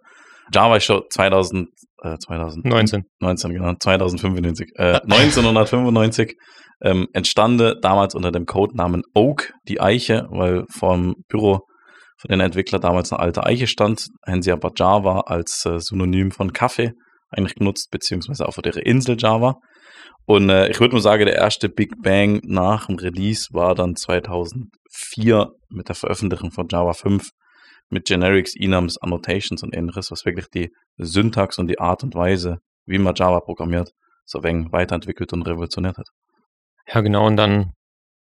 Java 0.53 0.79
schon 0.79 1.03
2000, 1.09 1.69
äh, 2.03 2.17
2000 2.17 2.65
19. 2.65 3.03
19, 3.19 3.53
genau, 3.53 3.73
2095, 3.79 4.69
äh, 4.75 4.99
1995 5.03 6.35
ähm, 6.81 7.07
entstanden, 7.13 7.75
damals 7.81 8.15
unter 8.15 8.31
dem 8.31 8.45
Codenamen 8.45 9.03
Oak, 9.13 9.53
die 9.67 9.81
Eiche, 9.81 10.27
weil 10.29 10.65
vom 10.69 11.15
Büro 11.27 11.61
von 12.19 12.29
den 12.29 12.39
Entwicklern 12.39 12.81
damals 12.81 13.11
eine 13.11 13.19
alte 13.19 13.45
Eiche 13.45 13.67
stand, 13.67 14.07
haben 14.25 14.41
sie 14.41 14.51
aber 14.51 14.71
Java 14.75 15.21
als 15.21 15.65
äh, 15.65 15.79
Synonym 15.79 16.31
von 16.31 16.53
Kaffee 16.53 16.93
eigentlich 17.29 17.55
genutzt, 17.55 17.89
beziehungsweise 17.91 18.47
auch 18.47 18.53
für 18.53 18.65
ihre 18.65 18.81
Insel 18.81 19.17
Java. 19.19 19.55
Und 20.25 20.49
äh, 20.49 20.69
ich 20.69 20.79
würde 20.79 20.95
mal 20.95 21.01
sagen, 21.01 21.25
der 21.25 21.35
erste 21.35 21.69
Big 21.69 22.01
Bang 22.01 22.41
nach 22.43 22.87
dem 22.87 22.97
Release 22.97 23.47
war 23.51 23.75
dann 23.75 23.95
2004 23.95 25.49
mit 25.69 25.89
der 25.89 25.95
Veröffentlichung 25.95 26.51
von 26.51 26.67
Java 26.69 26.93
5 26.93 27.29
mit 27.89 28.05
Generics, 28.05 28.55
Enums, 28.55 28.97
Annotations 28.97 29.63
und 29.63 29.75
ähnliches, 29.75 30.11
was 30.11 30.25
wirklich 30.25 30.47
die 30.53 30.71
Syntax 30.97 31.57
und 31.57 31.67
die 31.67 31.79
Art 31.79 32.03
und 32.03 32.15
Weise, 32.15 32.59
wie 32.85 32.97
man 32.97 33.15
Java 33.15 33.39
programmiert, 33.39 33.91
so 34.25 34.43
wenig 34.43 34.71
weiterentwickelt 34.71 35.33
und 35.33 35.43
revolutioniert 35.43 35.97
hat. 35.97 36.07
Ja, 36.87 37.01
genau. 37.01 37.27
Und 37.27 37.37
dann 37.37 37.73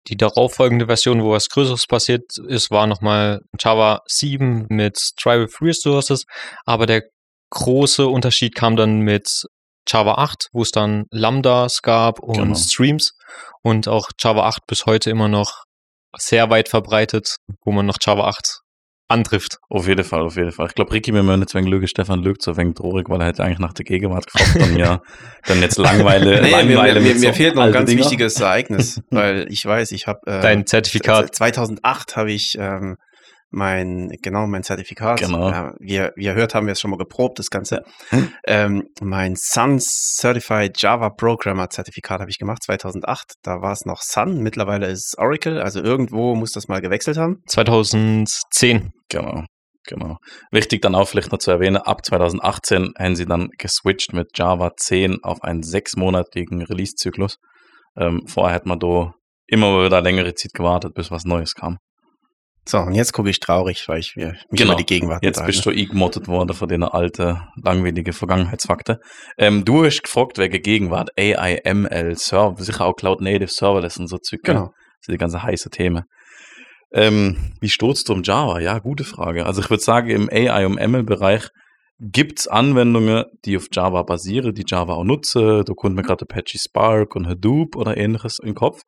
die 0.07 0.17
darauffolgende 0.17 0.85
Version, 0.87 1.23
wo 1.23 1.31
was 1.31 1.49
Größeres 1.49 1.85
passiert 1.87 2.23
ist, 2.47 2.71
war 2.71 2.87
nochmal 2.87 3.41
Java 3.59 4.01
7 4.07 4.65
mit 4.69 4.97
Tribal 5.17 5.47
Free 5.47 5.67
Resources. 5.67 6.25
Aber 6.65 6.85
der 6.85 7.03
große 7.51 8.07
Unterschied 8.07 8.55
kam 8.55 8.75
dann 8.75 8.99
mit 8.99 9.43
Java 9.87 10.15
8, 10.15 10.49
wo 10.53 10.61
es 10.61 10.71
dann 10.71 11.05
Lambdas 11.11 11.81
gab 11.81 12.19
und 12.19 12.37
Genau. 12.37 12.55
Streams. 12.55 13.13
Und 13.61 13.87
auch 13.87 14.09
Java 14.19 14.47
8 14.47 14.65
bis 14.67 14.85
heute 14.85 15.09
immer 15.09 15.27
noch 15.27 15.63
sehr 16.17 16.49
weit 16.49 16.69
verbreitet, 16.69 17.35
wo 17.63 17.71
man 17.71 17.85
noch 17.85 17.97
Java 18.01 18.27
8 18.29 18.61
antrifft. 19.09 19.57
Auf 19.69 19.87
jeden 19.87 20.03
Fall, 20.03 20.21
auf 20.21 20.35
jeden 20.35 20.51
Fall. 20.51 20.67
Ich 20.67 20.75
glaube, 20.75 20.93
Ricky, 20.93 21.13
wir 21.13 21.23
müssen 21.23 21.41
jetzt 21.41 21.55
wegen 21.55 21.67
Lüge, 21.67 21.87
Stefan 21.87 22.21
Lüg 22.21 22.41
so 22.41 22.55
wenig 22.55 22.75
traurig, 22.75 23.09
weil 23.09 23.19
er 23.21 23.27
hätte 23.27 23.43
eigentlich 23.43 23.59
nach 23.59 23.73
der 23.73 23.85
Gegenwart 23.85 24.31
gefragt 24.31 24.55
und 24.55 24.77
ja, 24.77 25.01
dann 25.47 25.61
jetzt 25.61 25.77
Langweile, 25.77 26.41
Nee, 26.41 26.51
mir, 26.51 26.51
Langweile 26.51 27.01
mir, 27.01 27.09
mit 27.09 27.19
mir 27.19 27.29
so 27.29 27.33
fehlt 27.33 27.55
noch 27.55 27.63
ein 27.63 27.71
ganz 27.71 27.89
Dinger. 27.89 28.01
wichtiges 28.01 28.39
Ereignis, 28.39 29.01
weil 29.09 29.47
ich 29.49 29.65
weiß, 29.65 29.91
ich 29.91 30.07
habe 30.07 30.19
äh, 30.27 30.41
Dein 30.41 30.65
Zertifikat. 30.65 31.35
2008 31.35 32.15
habe 32.15 32.31
ich 32.31 32.55
ähm, 32.59 32.97
mein 33.51 34.09
genau 34.21 34.45
mein 34.45 34.63
Zertifikat. 34.63 35.19
Genau. 35.19 35.49
Ja, 35.49 35.73
wie, 35.79 36.07
wie 36.15 36.25
ihr 36.25 36.35
hört, 36.35 36.53
haben 36.53 36.67
wir 36.67 36.73
es 36.73 36.79
schon 36.79 36.91
mal 36.91 36.97
geprobt, 36.97 37.39
das 37.39 37.49
Ganze. 37.49 37.83
Hm. 38.09 38.31
Ähm, 38.45 38.83
mein 39.01 39.35
Sun 39.35 39.79
Certified 39.79 40.81
Java 40.81 41.09
Programmer 41.09 41.69
Zertifikat 41.69 42.19
habe 42.19 42.31
ich 42.31 42.39
gemacht 42.39 42.63
2008. 42.63 43.33
Da 43.43 43.61
war 43.61 43.73
es 43.73 43.85
noch 43.85 44.01
Sun, 44.01 44.41
mittlerweile 44.41 44.87
ist 44.87 45.07
es 45.07 45.17
Oracle. 45.17 45.61
Also 45.61 45.81
irgendwo 45.81 46.35
muss 46.35 46.51
das 46.51 46.67
mal 46.67 46.81
gewechselt 46.81 47.17
haben. 47.17 47.43
2010. 47.45 48.91
Genau. 49.09 49.43
Genau. 49.87 50.17
Wichtig 50.51 50.81
dann 50.81 50.93
auch 50.93 51.07
vielleicht 51.07 51.31
noch 51.31 51.39
zu 51.39 51.51
erwähnen, 51.51 51.77
ab 51.77 52.05
2018 52.05 52.93
haben 52.97 53.15
sie 53.15 53.25
dann 53.25 53.49
geswitcht 53.57 54.13
mit 54.13 54.37
Java 54.37 54.71
10 54.75 55.23
auf 55.23 55.41
einen 55.41 55.63
sechsmonatigen 55.63 56.61
Release-Zyklus. 56.61 57.37
Ähm, 57.97 58.21
vorher 58.27 58.55
hat 58.55 58.65
man 58.65 58.79
da 58.79 59.13
immer 59.47 59.83
wieder 59.83 60.01
längere 60.01 60.35
Zeit 60.35 60.53
gewartet, 60.53 60.93
bis 60.93 61.09
was 61.09 61.23
Neues 61.23 61.55
kam. 61.55 61.77
So, 62.67 62.77
und 62.77 62.93
jetzt 62.93 63.13
gucke 63.13 63.31
ich 63.31 63.39
traurig, 63.39 63.87
weil 63.87 63.99
ich 63.99 64.15
mir 64.15 64.33
mich 64.51 64.59
Genau. 64.59 64.73
über 64.73 64.77
die 64.77 64.85
Gegenwart 64.85 65.23
Jetzt 65.23 65.43
bist 65.43 65.65
du 65.65 65.71
eingemottet 65.71 66.27
worden 66.27 66.53
von 66.53 66.67
den 66.67 66.83
alten, 66.83 67.41
langweilige 67.63 68.13
Vergangenheitsfakten. 68.13 68.97
Ähm, 69.39 69.65
du 69.65 69.85
hast 69.85 70.03
gefragt, 70.03 70.37
wegen 70.37 70.61
Gegenwart, 70.61 71.09
AI, 71.17 71.61
ML, 71.65 72.15
Server, 72.15 72.61
sicher 72.61 72.85
auch 72.85 72.93
Cloud 72.93 73.21
Native, 73.21 73.47
Serverless 73.47 73.97
und 73.97 74.07
so 74.07 74.17
Zeug. 74.17 74.41
Genau. 74.43 74.65
Das 74.65 75.05
sind 75.05 75.13
die 75.13 75.17
ganze 75.17 75.41
heiße 75.41 75.71
Themen. 75.71 76.03
Ähm, 76.91 77.37
wie 77.59 77.69
steht's 77.69 78.03
du 78.03 78.13
um 78.13 78.23
Java? 78.23 78.59
Ja, 78.59 78.79
gute 78.79 79.03
Frage. 79.03 79.45
Also 79.45 79.61
ich 79.61 79.69
würde 79.69 79.83
sagen, 79.83 80.09
im 80.09 80.29
AI- 80.29 80.65
und 80.65 80.75
ML-Bereich 80.75 81.49
gibt's 81.99 82.47
Anwendungen, 82.47 83.25
die 83.45 83.57
auf 83.57 83.67
Java 83.71 84.03
basieren, 84.03 84.53
die 84.53 84.63
Java 84.65 84.93
auch 84.93 85.03
nutzen. 85.03 85.63
Da 85.65 85.73
kommt 85.73 85.95
mir 85.95 86.03
gerade 86.03 86.23
Apache 86.23 86.57
Spark 86.57 87.15
und 87.15 87.27
Hadoop 87.27 87.75
oder 87.75 87.97
ähnliches 87.97 88.39
in 88.39 88.49
den 88.49 88.55
Kopf. 88.55 88.81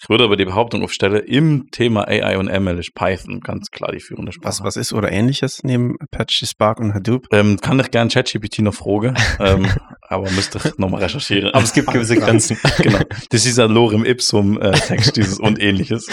Ich 0.00 0.08
würde 0.08 0.24
aber 0.24 0.36
die 0.36 0.44
Behauptung 0.44 0.84
aufstellen, 0.84 1.24
im 1.26 1.70
Thema 1.72 2.06
AI 2.06 2.38
und 2.38 2.46
ML 2.46 2.78
ist 2.78 2.94
Python 2.94 3.40
ganz 3.40 3.70
klar 3.70 3.90
die 3.90 4.00
führende 4.00 4.30
Sprache. 4.30 4.48
Was, 4.48 4.62
was 4.62 4.76
ist 4.76 4.92
oder 4.92 5.10
ähnliches 5.10 5.64
neben 5.64 5.96
Apache 6.00 6.46
Spark 6.46 6.78
und 6.78 6.94
Hadoop? 6.94 7.26
Ähm, 7.32 7.58
kann 7.60 7.80
ich 7.80 7.90
gern 7.90 8.08
ChatGPT 8.08 8.60
noch 8.60 8.74
fragen, 8.74 9.16
ähm, 9.40 9.66
aber 10.08 10.30
müsste 10.30 10.58
ich 10.64 10.78
nochmal 10.78 11.02
recherchieren. 11.02 11.50
Aber 11.52 11.62
es 11.62 11.72
gibt 11.72 11.92
gewisse 11.92 12.16
Grenzen. 12.16 12.58
genau. 12.78 13.00
Das 13.30 13.44
ist 13.44 13.58
ein 13.58 13.70
Lorem 13.70 14.04
Ipsum 14.04 14.60
äh, 14.60 14.72
Text, 14.72 15.16
dieses 15.16 15.38
und 15.38 15.60
ähnliches. 15.60 16.06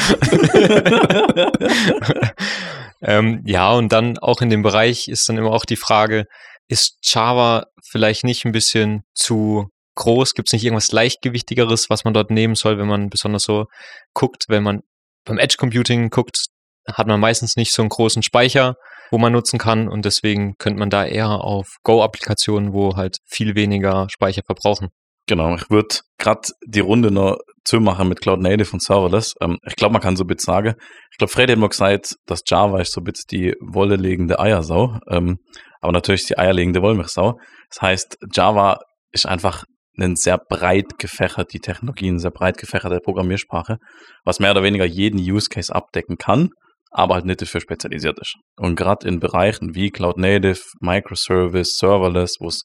ähm, 3.02 3.42
ja, 3.46 3.72
und 3.72 3.92
dann 3.92 4.18
auch 4.18 4.42
in 4.42 4.50
dem 4.50 4.64
Bereich 4.64 5.08
ist 5.08 5.30
dann 5.30 5.38
immer 5.38 5.52
auch 5.52 5.66
die 5.66 5.78
Frage, 5.78 6.26
ist 6.68 6.98
Java 7.04 7.68
vielleicht 7.84 8.26
nicht 8.26 8.46
ein 8.46 8.52
bisschen 8.52 9.04
zu 9.14 9.70
groß? 9.96 10.34
Gibt 10.34 10.50
es 10.50 10.54
nicht 10.54 10.66
irgendwas 10.66 10.92
leichtgewichtigeres, 10.92 11.90
was 11.90 12.04
man 12.04 12.14
dort 12.14 12.32
nehmen 12.32 12.56
soll, 12.56 12.78
wenn 12.78 12.88
man 12.88 13.10
besonders 13.10 13.44
so 13.44 13.66
guckt, 14.14 14.46
wenn 14.50 14.64
man 14.64 14.82
beim 15.24 15.38
Edge 15.38 15.56
Computing 15.58 16.10
guckt, 16.10 16.48
hat 16.92 17.08
man 17.08 17.20
meistens 17.20 17.56
nicht 17.56 17.72
so 17.72 17.82
einen 17.82 17.90
großen 17.90 18.24
Speicher, 18.24 18.76
wo 19.16 19.18
man 19.18 19.32
nutzen 19.32 19.60
kann 19.60 19.88
und 19.88 20.04
deswegen 20.04 20.58
könnte 20.58 20.78
man 20.78 20.90
da 20.90 21.06
eher 21.06 21.30
auf 21.30 21.78
Go-Applikationen, 21.84 22.74
wo 22.74 22.98
halt 22.98 23.20
viel 23.26 23.56
weniger 23.56 24.08
Speicher 24.10 24.42
verbrauchen. 24.46 24.90
Genau, 25.26 25.56
ich 25.56 25.70
würde 25.70 26.00
gerade 26.18 26.42
die 26.68 26.82
Runde 26.82 27.12
noch 27.12 27.38
zumachen 27.64 28.10
mit 28.10 28.20
Cloud 28.20 28.42
Native 28.42 28.74
und 28.74 28.84
Serverless. 28.84 29.34
Ähm, 29.40 29.58
ich 29.66 29.78
glaube, 29.78 29.94
man 29.94 30.02
kann 30.02 30.18
so 30.18 30.26
ein 30.26 30.28
bisschen 30.28 30.54
sagen, 30.54 30.74
ich 31.14 31.18
glaube, 31.18 31.32
Fred 31.32 31.50
hat 31.50 31.58
mal 31.58 31.70
gesagt, 31.70 32.16
dass 32.26 32.42
Java 32.46 32.82
ist 32.82 32.92
so 32.92 33.00
ein 33.00 33.06
bisschen 33.06 33.28
die 33.32 33.54
wollelegende 33.62 34.38
Eiersau, 34.38 35.00
ähm, 35.10 35.38
aber 35.80 35.94
natürlich 35.94 36.26
die 36.26 36.38
eierlegende 36.38 36.82
Wollmilchsau. 36.82 37.40
Das 37.70 37.82
heißt, 37.82 38.18
Java 38.34 38.80
ist 39.14 39.26
einfach 39.26 39.64
eine 39.98 40.18
sehr 40.18 40.38
breit 40.38 41.00
gefächerte 41.00 41.60
Technologie, 41.60 42.10
eine 42.10 42.20
sehr 42.20 42.32
breit 42.32 42.58
gefächerte 42.58 43.00
Programmiersprache, 43.00 43.78
was 44.26 44.42
mehr 44.42 44.52
oder 44.52 44.64
weniger 44.64 44.84
jeden 44.84 45.22
Use 45.22 45.48
Case 45.50 45.74
abdecken 45.74 46.18
kann, 46.18 46.50
aber 46.96 47.16
halt 47.16 47.26
nicht 47.26 47.42
dafür 47.42 47.60
spezialisiert 47.60 48.18
ist. 48.20 48.36
Und 48.58 48.76
gerade 48.76 49.08
in 49.08 49.20
Bereichen 49.20 49.76
wie 49.76 49.92
Cloud 49.92 50.18
Native, 50.18 50.62
Microservice, 50.80 51.78
Serverless, 51.78 52.38
wo 52.40 52.48
es 52.48 52.64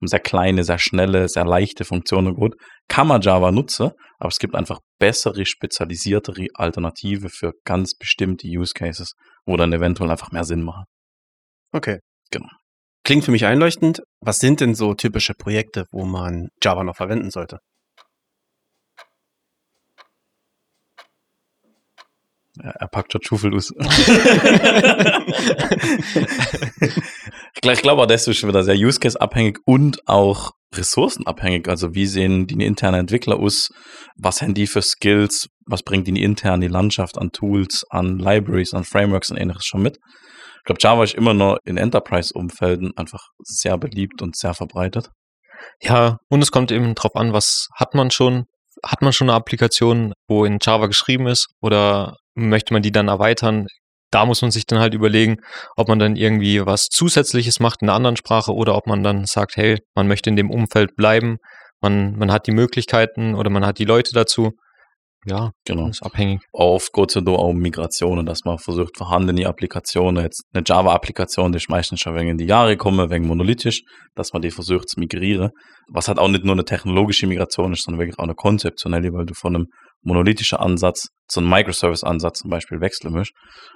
um 0.00 0.08
sehr 0.08 0.20
kleine, 0.20 0.62
sehr 0.62 0.78
schnelle, 0.78 1.28
sehr 1.28 1.46
leichte 1.46 1.84
Funktionen 1.84 2.34
geht, 2.34 2.52
kann 2.88 3.06
man 3.06 3.22
Java 3.22 3.50
nutzen, 3.50 3.92
aber 4.18 4.28
es 4.28 4.38
gibt 4.38 4.54
einfach 4.54 4.80
bessere, 4.98 5.46
spezialisiertere 5.46 6.48
Alternative 6.54 7.28
für 7.30 7.52
ganz 7.64 7.94
bestimmte 7.96 8.46
Use 8.46 8.74
Cases, 8.74 9.14
wo 9.46 9.56
dann 9.56 9.72
eventuell 9.72 10.10
einfach 10.10 10.32
mehr 10.32 10.44
Sinn 10.44 10.62
machen. 10.62 10.84
Okay. 11.72 12.00
Genau. 12.30 12.48
Klingt 13.04 13.24
für 13.24 13.30
mich 13.30 13.46
einleuchtend. 13.46 14.02
Was 14.20 14.38
sind 14.38 14.60
denn 14.60 14.74
so 14.74 14.94
typische 14.94 15.34
Projekte, 15.34 15.86
wo 15.92 16.04
man 16.04 16.48
Java 16.62 16.84
noch 16.84 16.96
verwenden 16.96 17.30
sollte? 17.30 17.58
Ja, 22.62 22.70
er 22.70 22.88
packt 22.88 23.12
schon 23.12 23.22
Schufel 23.22 23.54
aus. 23.54 23.70
ich 27.54 27.60
glaube, 27.62 27.74
ich 27.74 27.82
glaube, 27.82 28.02
auch 28.02 28.06
das 28.06 28.28
ist 28.28 28.36
schon 28.36 28.50
wieder 28.50 28.62
sehr 28.62 28.76
Use 28.76 29.00
Case 29.00 29.18
abhängig 29.18 29.58
und 29.64 30.06
auch 30.06 30.50
ressourcenabhängig. 30.74 31.68
Also 31.68 31.94
wie 31.94 32.06
sehen 32.06 32.46
die 32.46 32.62
internen 32.64 33.00
Entwickler 33.00 33.38
aus? 33.38 33.70
Was 34.16 34.42
haben 34.42 34.52
die 34.54 34.66
für 34.66 34.82
Skills? 34.82 35.48
Was 35.66 35.82
bringt 35.82 36.06
die 36.06 36.22
intern 36.22 36.60
die 36.60 36.68
Landschaft 36.68 37.16
an 37.16 37.30
Tools, 37.30 37.84
an 37.88 38.18
Libraries, 38.18 38.74
an 38.74 38.84
Frameworks 38.84 39.30
und 39.30 39.38
ähnliches 39.38 39.64
schon 39.64 39.82
mit? 39.82 39.96
Ich 40.58 40.64
glaube, 40.64 40.78
Java 40.80 41.04
ist 41.04 41.14
immer 41.14 41.34
noch 41.34 41.56
in 41.64 41.76
Enterprise-Umfelden 41.76 42.92
einfach 42.96 43.28
sehr 43.42 43.78
beliebt 43.78 44.22
und 44.22 44.36
sehr 44.36 44.54
verbreitet. 44.54 45.08
Ja, 45.80 46.18
und 46.28 46.42
es 46.42 46.52
kommt 46.52 46.70
eben 46.70 46.94
drauf 46.94 47.16
an, 47.16 47.32
was 47.32 47.68
hat 47.74 47.94
man 47.94 48.10
schon? 48.10 48.44
Hat 48.84 49.02
man 49.02 49.12
schon 49.12 49.28
eine 49.28 49.36
Applikation, 49.36 50.12
wo 50.28 50.44
in 50.44 50.58
Java 50.60 50.86
geschrieben 50.86 51.26
ist 51.26 51.48
oder 51.60 52.16
möchte 52.34 52.72
man 52.72 52.82
die 52.82 52.92
dann 52.92 53.08
erweitern? 53.08 53.66
Da 54.10 54.26
muss 54.26 54.42
man 54.42 54.50
sich 54.50 54.66
dann 54.66 54.78
halt 54.78 54.92
überlegen, 54.92 55.38
ob 55.76 55.88
man 55.88 55.98
dann 55.98 56.16
irgendwie 56.16 56.64
was 56.64 56.88
Zusätzliches 56.88 57.60
macht 57.60 57.80
in 57.80 57.88
einer 57.88 57.96
anderen 57.96 58.16
Sprache 58.16 58.52
oder 58.52 58.76
ob 58.76 58.86
man 58.86 59.02
dann 59.02 59.24
sagt, 59.24 59.56
hey, 59.56 59.78
man 59.94 60.06
möchte 60.06 60.28
in 60.28 60.36
dem 60.36 60.50
Umfeld 60.50 60.96
bleiben, 60.96 61.38
man, 61.80 62.16
man 62.16 62.30
hat 62.30 62.46
die 62.46 62.52
Möglichkeiten 62.52 63.34
oder 63.34 63.50
man 63.50 63.64
hat 63.64 63.78
die 63.78 63.84
Leute 63.84 64.12
dazu. 64.12 64.52
Ja, 65.24 65.52
Genau. 65.64 65.88
ist 65.88 66.02
abhängig. 66.02 66.40
Auf 66.52 66.90
geht 66.92 67.14
es 67.14 67.24
da 67.24 67.30
auch 67.30 67.48
um 67.48 67.58
Migrationen, 67.58 68.26
dass 68.26 68.40
man 68.44 68.58
versucht, 68.58 68.98
vorhandene 68.98 69.46
Applikationen, 69.46 70.24
jetzt 70.24 70.42
eine 70.52 70.64
Java-Applikation, 70.66 71.52
die 71.52 71.58
ist 71.58 71.70
meistens 71.70 72.00
schon 72.00 72.16
wegen 72.16 72.30
in 72.30 72.38
die 72.38 72.46
Jahre 72.46 72.76
kommen, 72.76 73.08
wegen 73.08 73.28
monolithisch, 73.28 73.82
dass 74.16 74.32
man 74.32 74.42
die 74.42 74.50
versucht 74.50 74.88
zu 74.88 74.98
migrieren. 74.98 75.50
Was 75.92 76.08
halt 76.08 76.18
auch 76.18 76.28
nicht 76.28 76.44
nur 76.44 76.54
eine 76.54 76.64
technologische 76.64 77.28
Migration 77.28 77.72
ist, 77.72 77.84
sondern 77.84 78.00
wirklich 78.00 78.18
auch 78.18 78.24
eine 78.24 78.34
konzeptionelle, 78.34 79.12
weil 79.12 79.26
du 79.26 79.34
von 79.34 79.54
einem 79.54 79.66
monolithischen 80.02 80.58
Ansatz 80.58 81.08
zu 81.28 81.40
einem 81.40 81.50
Microservice-Ansatz 81.50 82.40
zum 82.40 82.50
Beispiel 82.50 82.80
wechseln 82.80 83.12
musst. 83.12 83.32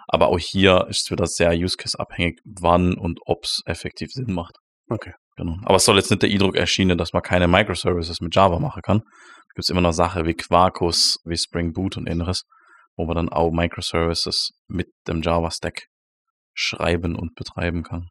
Aber 0.09 0.28
auch 0.28 0.38
hier 0.38 0.87
ist 0.88 1.04
es 1.04 1.11
wieder 1.11 1.26
sehr 1.26 1.52
use-case-abhängig, 1.52 2.40
wann 2.45 2.95
und 2.95 3.21
ob 3.25 3.45
es 3.45 3.62
effektiv 3.66 4.11
Sinn 4.12 4.33
macht. 4.33 4.56
Okay. 4.88 5.12
Genau. 5.37 5.56
Aber 5.64 5.76
es 5.76 5.85
soll 5.85 5.97
jetzt 5.97 6.11
nicht 6.11 6.23
der 6.23 6.30
Eindruck 6.30 6.56
erschienen, 6.56 6.97
dass 6.97 7.12
man 7.12 7.23
keine 7.23 7.47
Microservices 7.47 8.21
mit 8.21 8.35
Java 8.35 8.59
machen 8.59 8.83
kann. 8.83 9.00
Gibt 9.00 9.64
es 9.64 9.68
immer 9.68 9.83
noch 9.83 9.92
Sachen 9.92 10.26
wie 10.26 10.35
Quarkus, 10.35 11.18
wie 11.25 11.37
Spring 11.37 11.73
Boot 11.73 11.97
und 11.97 12.06
ähnliches, 12.06 12.42
wo 12.97 13.04
man 13.04 13.16
dann 13.16 13.28
auch 13.28 13.50
Microservices 13.50 14.52
mit 14.66 14.88
dem 15.06 15.23
Java-Stack 15.23 15.87
schreiben 16.54 17.14
und 17.16 17.35
betreiben 17.35 17.83
kann. 17.83 18.09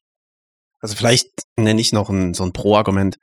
Also 0.82 0.96
vielleicht 0.96 1.28
nenne 1.58 1.82
ich 1.82 1.94
noch 1.94 2.10
ein, 2.10 2.36
so 2.36 2.44
ein 2.44 2.54
Pro-Argument, 2.54 3.18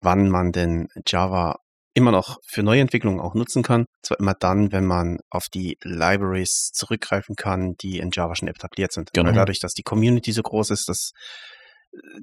wann 0.00 0.28
man 0.28 0.50
denn 0.50 0.88
Java 1.06 1.56
immer 1.94 2.10
noch 2.10 2.38
für 2.44 2.62
Neuentwicklungen 2.62 3.20
auch 3.20 3.34
nutzen 3.34 3.62
kann. 3.62 3.86
Zwar 4.02 4.18
immer 4.18 4.34
dann, 4.34 4.72
wenn 4.72 4.84
man 4.84 5.18
auf 5.30 5.48
die 5.48 5.78
Libraries 5.82 6.70
zurückgreifen 6.72 7.36
kann, 7.36 7.74
die 7.76 7.98
in 7.98 8.10
Java 8.12 8.34
schon 8.34 8.48
etabliert 8.48 8.92
sind. 8.92 9.12
Genau. 9.12 9.28
Weil 9.28 9.34
dadurch, 9.34 9.60
dass 9.60 9.74
die 9.74 9.84
Community 9.84 10.32
so 10.32 10.42
groß 10.42 10.70
ist, 10.70 10.88
dass 10.88 11.12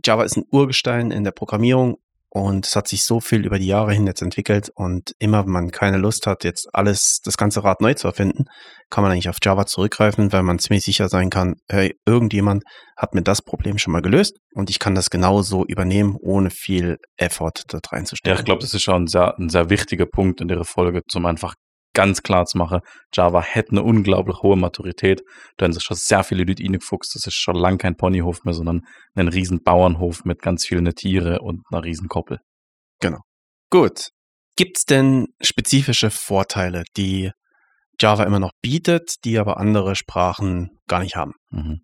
Java 0.05 0.23
ist 0.23 0.37
ein 0.37 0.43
Urgestein 0.51 1.11
in 1.11 1.23
der 1.23 1.31
Programmierung 1.31 1.97
und 2.33 2.65
es 2.65 2.77
hat 2.77 2.87
sich 2.87 3.03
so 3.03 3.19
viel 3.19 3.45
über 3.45 3.59
die 3.59 3.67
Jahre 3.67 3.91
hin 3.93 4.07
jetzt 4.07 4.21
entwickelt 4.21 4.71
und 4.73 5.11
immer 5.19 5.43
wenn 5.43 5.51
man 5.51 5.71
keine 5.71 5.97
Lust 5.97 6.27
hat, 6.27 6.45
jetzt 6.45 6.69
alles, 6.71 7.19
das 7.23 7.35
ganze 7.35 7.63
Rad 7.65 7.81
neu 7.81 7.93
zu 7.93 8.07
erfinden, 8.07 8.45
kann 8.89 9.03
man 9.03 9.11
eigentlich 9.11 9.27
auf 9.27 9.37
Java 9.43 9.65
zurückgreifen, 9.65 10.31
weil 10.31 10.41
man 10.41 10.57
ziemlich 10.57 10.85
sicher 10.85 11.09
sein 11.09 11.29
kann, 11.29 11.55
hey, 11.69 11.93
irgendjemand 12.05 12.63
hat 12.95 13.13
mir 13.13 13.21
das 13.21 13.41
Problem 13.41 13.77
schon 13.77 13.91
mal 13.91 14.01
gelöst 14.01 14.37
und 14.53 14.69
ich 14.69 14.79
kann 14.79 14.95
das 14.95 15.09
genauso 15.09 15.65
übernehmen, 15.65 16.15
ohne 16.21 16.51
viel 16.51 16.97
Effort 17.17 17.63
dort 17.67 17.87
Ja, 17.91 17.97
reinzustellen. 17.97 18.37
ich 18.39 18.45
glaube, 18.45 18.61
das 18.61 18.73
ist 18.73 18.83
schon 18.83 19.03
ein 19.03 19.07
sehr, 19.07 19.37
ein 19.37 19.49
sehr 19.49 19.69
wichtiger 19.69 20.05
Punkt 20.05 20.39
in 20.39 20.47
der 20.47 20.63
Folge, 20.63 21.01
zum 21.09 21.25
einfach 21.25 21.55
ganz 21.93 22.23
klar 22.23 22.45
zu 22.45 22.57
machen, 22.57 22.81
Java 23.13 23.41
hätte 23.41 23.71
eine 23.71 23.83
unglaublich 23.83 24.37
hohe 24.41 24.55
Maturität. 24.55 25.21
Da 25.57 25.65
haben 25.65 25.73
sich 25.73 25.83
schon 25.83 25.97
sehr 25.97 26.23
viele 26.23 26.43
Leute 26.43 26.63
reingefuchst. 26.63 27.15
Das 27.15 27.27
ist 27.27 27.35
schon 27.35 27.55
lang 27.55 27.77
kein 27.77 27.97
Ponyhof 27.97 28.43
mehr, 28.43 28.53
sondern 28.53 28.81
ein 29.15 29.27
riesen 29.27 29.63
Bauernhof 29.63 30.23
mit 30.25 30.41
ganz 30.41 30.65
vielen 30.65 30.85
Tiere 30.95 31.39
und 31.41 31.61
einer 31.71 31.83
riesen 31.83 32.07
Koppel. 32.07 32.39
Gut. 33.69 34.09
Gibt 34.57 34.77
es 34.77 34.85
denn 34.85 35.27
spezifische 35.41 36.11
Vorteile, 36.11 36.83
die 36.97 37.31
Java 37.99 38.23
immer 38.23 38.39
noch 38.39 38.51
bietet, 38.61 39.15
die 39.23 39.37
aber 39.39 39.57
andere 39.57 39.95
Sprachen 39.95 40.69
gar 40.87 40.99
nicht 40.99 41.15
haben? 41.15 41.33
Mhm. 41.49 41.81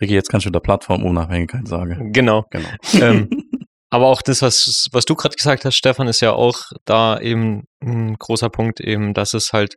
Ricky, 0.00 0.14
jetzt 0.14 0.28
kannst 0.28 0.46
du 0.46 0.50
wieder 0.50 0.60
Plattformunabhängigkeit 0.60 1.68
sagen. 1.68 2.12
Genau. 2.12 2.44
Genau. 2.50 2.68
ähm, 3.00 3.28
aber 3.92 4.06
auch 4.06 4.22
das, 4.22 4.40
was, 4.40 4.88
was 4.92 5.04
du 5.04 5.14
gerade 5.14 5.36
gesagt 5.36 5.66
hast, 5.66 5.76
Stefan, 5.76 6.08
ist 6.08 6.22
ja 6.22 6.32
auch 6.32 6.56
da 6.86 7.20
eben 7.20 7.64
ein 7.82 8.14
großer 8.18 8.48
Punkt, 8.48 8.80
eben, 8.80 9.12
dass 9.12 9.34
es 9.34 9.52
halt 9.52 9.76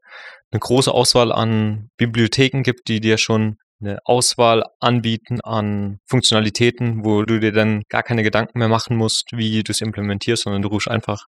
eine 0.51 0.62
große 0.62 0.89
Auswahl 0.89 1.34
an 1.34 1.89
Bibliotheken 1.98 2.62
gibt, 2.63 2.88
die 2.88 3.01
dir 3.01 3.17
schon 3.17 3.57
eine 3.81 4.00
Auswahl 4.05 4.63
anbieten 4.79 5.41
an 5.41 6.00
Funktionalitäten, 6.05 7.03
wo 7.03 7.24
du 7.24 7.41
dir 7.41 7.51
dann 7.51 7.81
gar 7.89 8.03
keine 8.03 8.24
Gedanken 8.24 8.57
mehr 8.57 8.69
machen 8.69 8.95
musst, 8.95 9.34
wie 9.34 9.63
du 9.63 9.74
es 9.74 9.81
implementierst, 9.81 10.43
sondern 10.43 10.62
du 10.62 10.69
rufst 10.69 10.88
einfach 10.88 11.25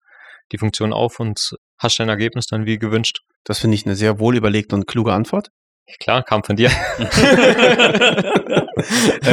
die 0.52 0.58
Funktion 0.58 0.92
auf 0.92 1.18
und 1.18 1.56
hast 1.78 1.98
dein 1.98 2.08
Ergebnis 2.08 2.46
dann 2.46 2.66
wie 2.66 2.78
gewünscht. 2.78 3.18
Das 3.42 3.58
finde 3.58 3.74
ich 3.74 3.84
eine 3.84 3.96
sehr 3.96 4.20
wohl 4.20 4.36
überlegte 4.36 4.76
und 4.76 4.86
kluge 4.86 5.12
Antwort. 5.12 5.48
Klar, 6.00 6.24
kam 6.24 6.42
von 6.42 6.56
dir. 6.56 6.68
ähm, 6.98 7.06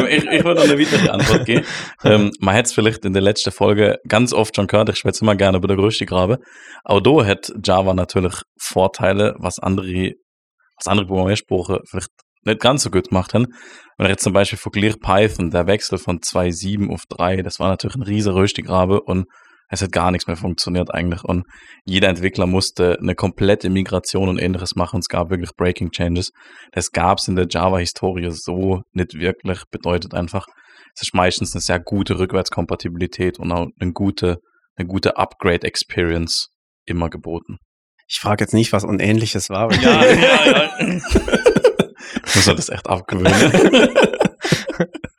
ich, 0.07 0.23
ich 0.23 0.43
würde 0.43 0.61
eine 0.61 0.77
weitere 0.77 1.09
Antwort 1.09 1.45
geben. 1.45 1.65
Ähm, 2.03 2.31
man 2.39 2.53
hätte 2.53 2.67
es 2.67 2.73
vielleicht 2.73 3.03
in 3.05 3.13
der 3.13 3.23
letzten 3.23 3.51
Folge 3.51 3.97
ganz 4.07 4.33
oft 4.33 4.55
schon 4.55 4.67
gehört, 4.67 4.89
ich 4.89 4.99
schwätze 4.99 5.23
immer 5.23 5.35
gerne 5.35 5.57
über 5.57 5.67
der 5.67 5.77
größte 5.77 6.05
Grabe. 6.05 6.37
Auch 6.83 7.01
da 7.01 7.25
hat 7.25 7.51
Java 7.63 7.95
natürlich 7.95 8.35
Vorteile, 8.59 9.33
was 9.39 9.57
andere, 9.57 10.11
was 10.77 10.87
andere 10.87 11.07
Programmiersprachen 11.07 11.79
vielleicht 11.89 12.11
nicht 12.45 12.61
ganz 12.61 12.83
so 12.83 12.91
gut 12.91 13.09
gemacht 13.09 13.33
haben. 13.33 13.47
Wenn 13.97 14.05
ich 14.05 14.11
jetzt 14.11 14.23
zum 14.23 14.33
Beispiel 14.33 14.59
vergleiche 14.59 14.97
Python, 14.97 15.49
der 15.49 15.65
Wechsel 15.65 15.97
von 15.97 16.19
2.7 16.19 16.91
auf 16.93 17.05
3, 17.09 17.41
das 17.41 17.59
war 17.59 17.69
natürlich 17.69 17.95
ein 17.95 18.03
riesiger 18.03 18.35
Röstigrabe 18.35 19.01
und 19.01 19.25
es 19.73 19.81
hat 19.81 19.91
gar 19.91 20.11
nichts 20.11 20.27
mehr 20.27 20.35
funktioniert 20.35 20.93
eigentlich. 20.93 21.23
Und 21.23 21.45
jeder 21.83 22.07
Entwickler 22.07 22.45
musste 22.45 22.97
eine 23.01 23.15
komplette 23.15 23.71
Migration 23.71 24.29
und 24.29 24.37
ähnliches 24.37 24.75
machen. 24.75 24.97
Und 24.97 25.01
es 25.01 25.07
gab 25.07 25.31
wirklich 25.31 25.49
Breaking 25.57 25.89
Changes. 25.89 26.29
Das 26.73 26.91
gab 26.91 27.17
es 27.17 27.27
in 27.27 27.35
der 27.35 27.47
Java-Historie 27.49 28.29
so 28.29 28.81
nicht 28.91 29.15
wirklich. 29.15 29.63
Bedeutet 29.71 30.13
einfach, 30.13 30.45
es 30.95 31.01
ist 31.01 31.15
meistens 31.15 31.55
eine 31.55 31.61
sehr 31.61 31.79
gute 31.79 32.19
Rückwärtskompatibilität 32.19 33.39
und 33.39 33.51
auch 33.51 33.67
eine 33.79 33.91
gute, 33.93 34.37
eine 34.75 34.87
gute 34.87 35.17
Upgrade-Experience 35.17 36.49
immer 36.85 37.09
geboten. 37.09 37.57
Ich 38.07 38.19
frage 38.19 38.43
jetzt 38.43 38.53
nicht, 38.53 38.73
was 38.73 38.83
Unähnliches 38.83 39.49
war. 39.49 39.73
Ja, 39.73 40.05
ja, 40.05 40.45
ja. 40.45 41.01
Muss 42.35 42.45
man 42.45 42.55
das 42.57 42.69
echt 42.69 42.87
abgewöhnen. 42.87 43.33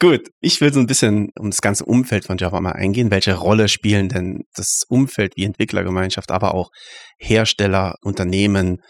Gut, 0.00 0.28
ich 0.40 0.60
will 0.60 0.72
so 0.72 0.78
ein 0.78 0.86
bisschen 0.86 1.30
um 1.36 1.50
das 1.50 1.60
ganze 1.60 1.84
Umfeld 1.84 2.24
von 2.24 2.38
Java 2.38 2.60
mal 2.60 2.72
eingehen. 2.72 3.10
Welche 3.10 3.34
Rolle 3.34 3.68
spielen 3.68 4.08
denn 4.08 4.42
das 4.54 4.82
Umfeld 4.88 5.32
wie 5.36 5.44
Entwicklergemeinschaft, 5.44 6.30
aber 6.30 6.54
auch 6.54 6.70
Hersteller, 7.18 7.96
Unternehmen 8.02 8.80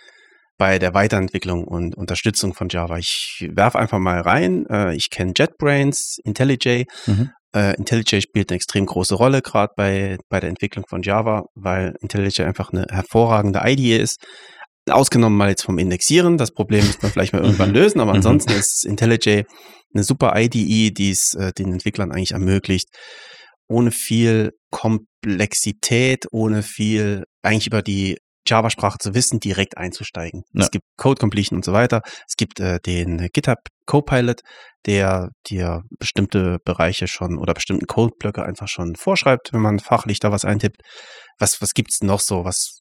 bei 0.59 0.79
der 0.79 0.93
Weiterentwicklung 0.93 1.65
und 1.65 1.97
Unterstützung 1.97 2.53
von 2.53 2.69
Java? 2.69 2.99
Ich 2.99 3.49
werfe 3.51 3.79
einfach 3.79 3.99
mal 3.99 4.21
rein. 4.21 4.67
Äh, 4.69 4.97
Ich 4.97 5.09
kenne 5.09 5.33
JetBrains, 5.35 6.19
IntelliJ. 6.25 6.85
Mhm. 7.07 7.31
Äh, 7.55 7.75
IntelliJ 7.77 8.21
spielt 8.21 8.51
eine 8.51 8.57
extrem 8.57 8.85
große 8.85 9.15
Rolle, 9.15 9.41
gerade 9.41 9.73
bei, 9.77 10.19
bei 10.29 10.41
der 10.41 10.51
Entwicklung 10.51 10.85
von 10.87 11.01
Java, 11.01 11.45
weil 11.55 11.95
IntelliJ 12.03 12.43
einfach 12.43 12.71
eine 12.71 12.85
hervorragende 12.91 13.63
IDE 13.65 13.97
ist. 13.97 14.23
Ausgenommen 14.91 15.37
mal 15.37 15.49
jetzt 15.51 15.63
vom 15.63 15.79
Indexieren. 15.79 16.39
Das 16.39 16.53
Problem 16.53 16.87
muss 16.87 17.01
man 17.03 17.11
vielleicht 17.11 17.33
mal 17.33 17.43
irgendwann 17.45 17.73
lösen, 17.73 18.01
aber 18.01 18.13
Mhm. 18.13 18.17
ansonsten 18.17 18.53
ist 18.53 18.85
IntelliJ 18.85 19.45
eine 19.95 20.05
super 20.05 20.35
IDE, 20.37 20.91
die 20.91 21.11
es 21.11 21.35
äh, 21.35 21.53
den 21.53 21.73
Entwicklern 21.73 22.13
eigentlich 22.13 22.33
ermöglicht, 22.33 22.89
ohne 23.69 23.91
viel 23.91 24.53
Komplexität, 24.71 26.27
ohne 26.31 26.63
viel 26.63 27.25
eigentlich 27.43 27.67
über 27.67 27.83
die 27.83 28.19
Java-Sprache 28.47 28.97
zu 28.99 29.15
wissen, 29.15 29.41
direkt 29.41 29.77
einzusteigen. 29.77 30.43
Ja. 30.55 30.65
Es 30.65 30.71
gibt 30.71 30.85
Code 30.97 31.21
Completion 31.21 31.57
und 31.59 31.65
so 31.65 31.73
weiter. 31.73 32.01
Es 32.27 32.35
gibt 32.37 32.61
äh, 32.61 32.79
den 32.81 33.29
GitHub 33.33 33.59
Copilot, 33.85 34.41
der 34.87 35.29
dir 35.49 35.83
bestimmte 35.99 36.59
Bereiche 36.65 37.09
schon 37.09 37.37
oder 37.39 37.53
bestimmten 37.53 37.87
Codeblöcke 37.87 38.43
einfach 38.43 38.69
schon 38.69 38.95
vorschreibt, 38.97 39.53
wenn 39.53 39.61
man 39.61 39.79
fachlich 39.81 40.19
da 40.19 40.33
was 40.33 40.45
eintippt. 40.47 40.81
Was, 41.39 41.61
was 41.61 41.75
gibt's 41.75 42.01
noch 42.01 42.21
so? 42.21 42.45
Was 42.45 42.81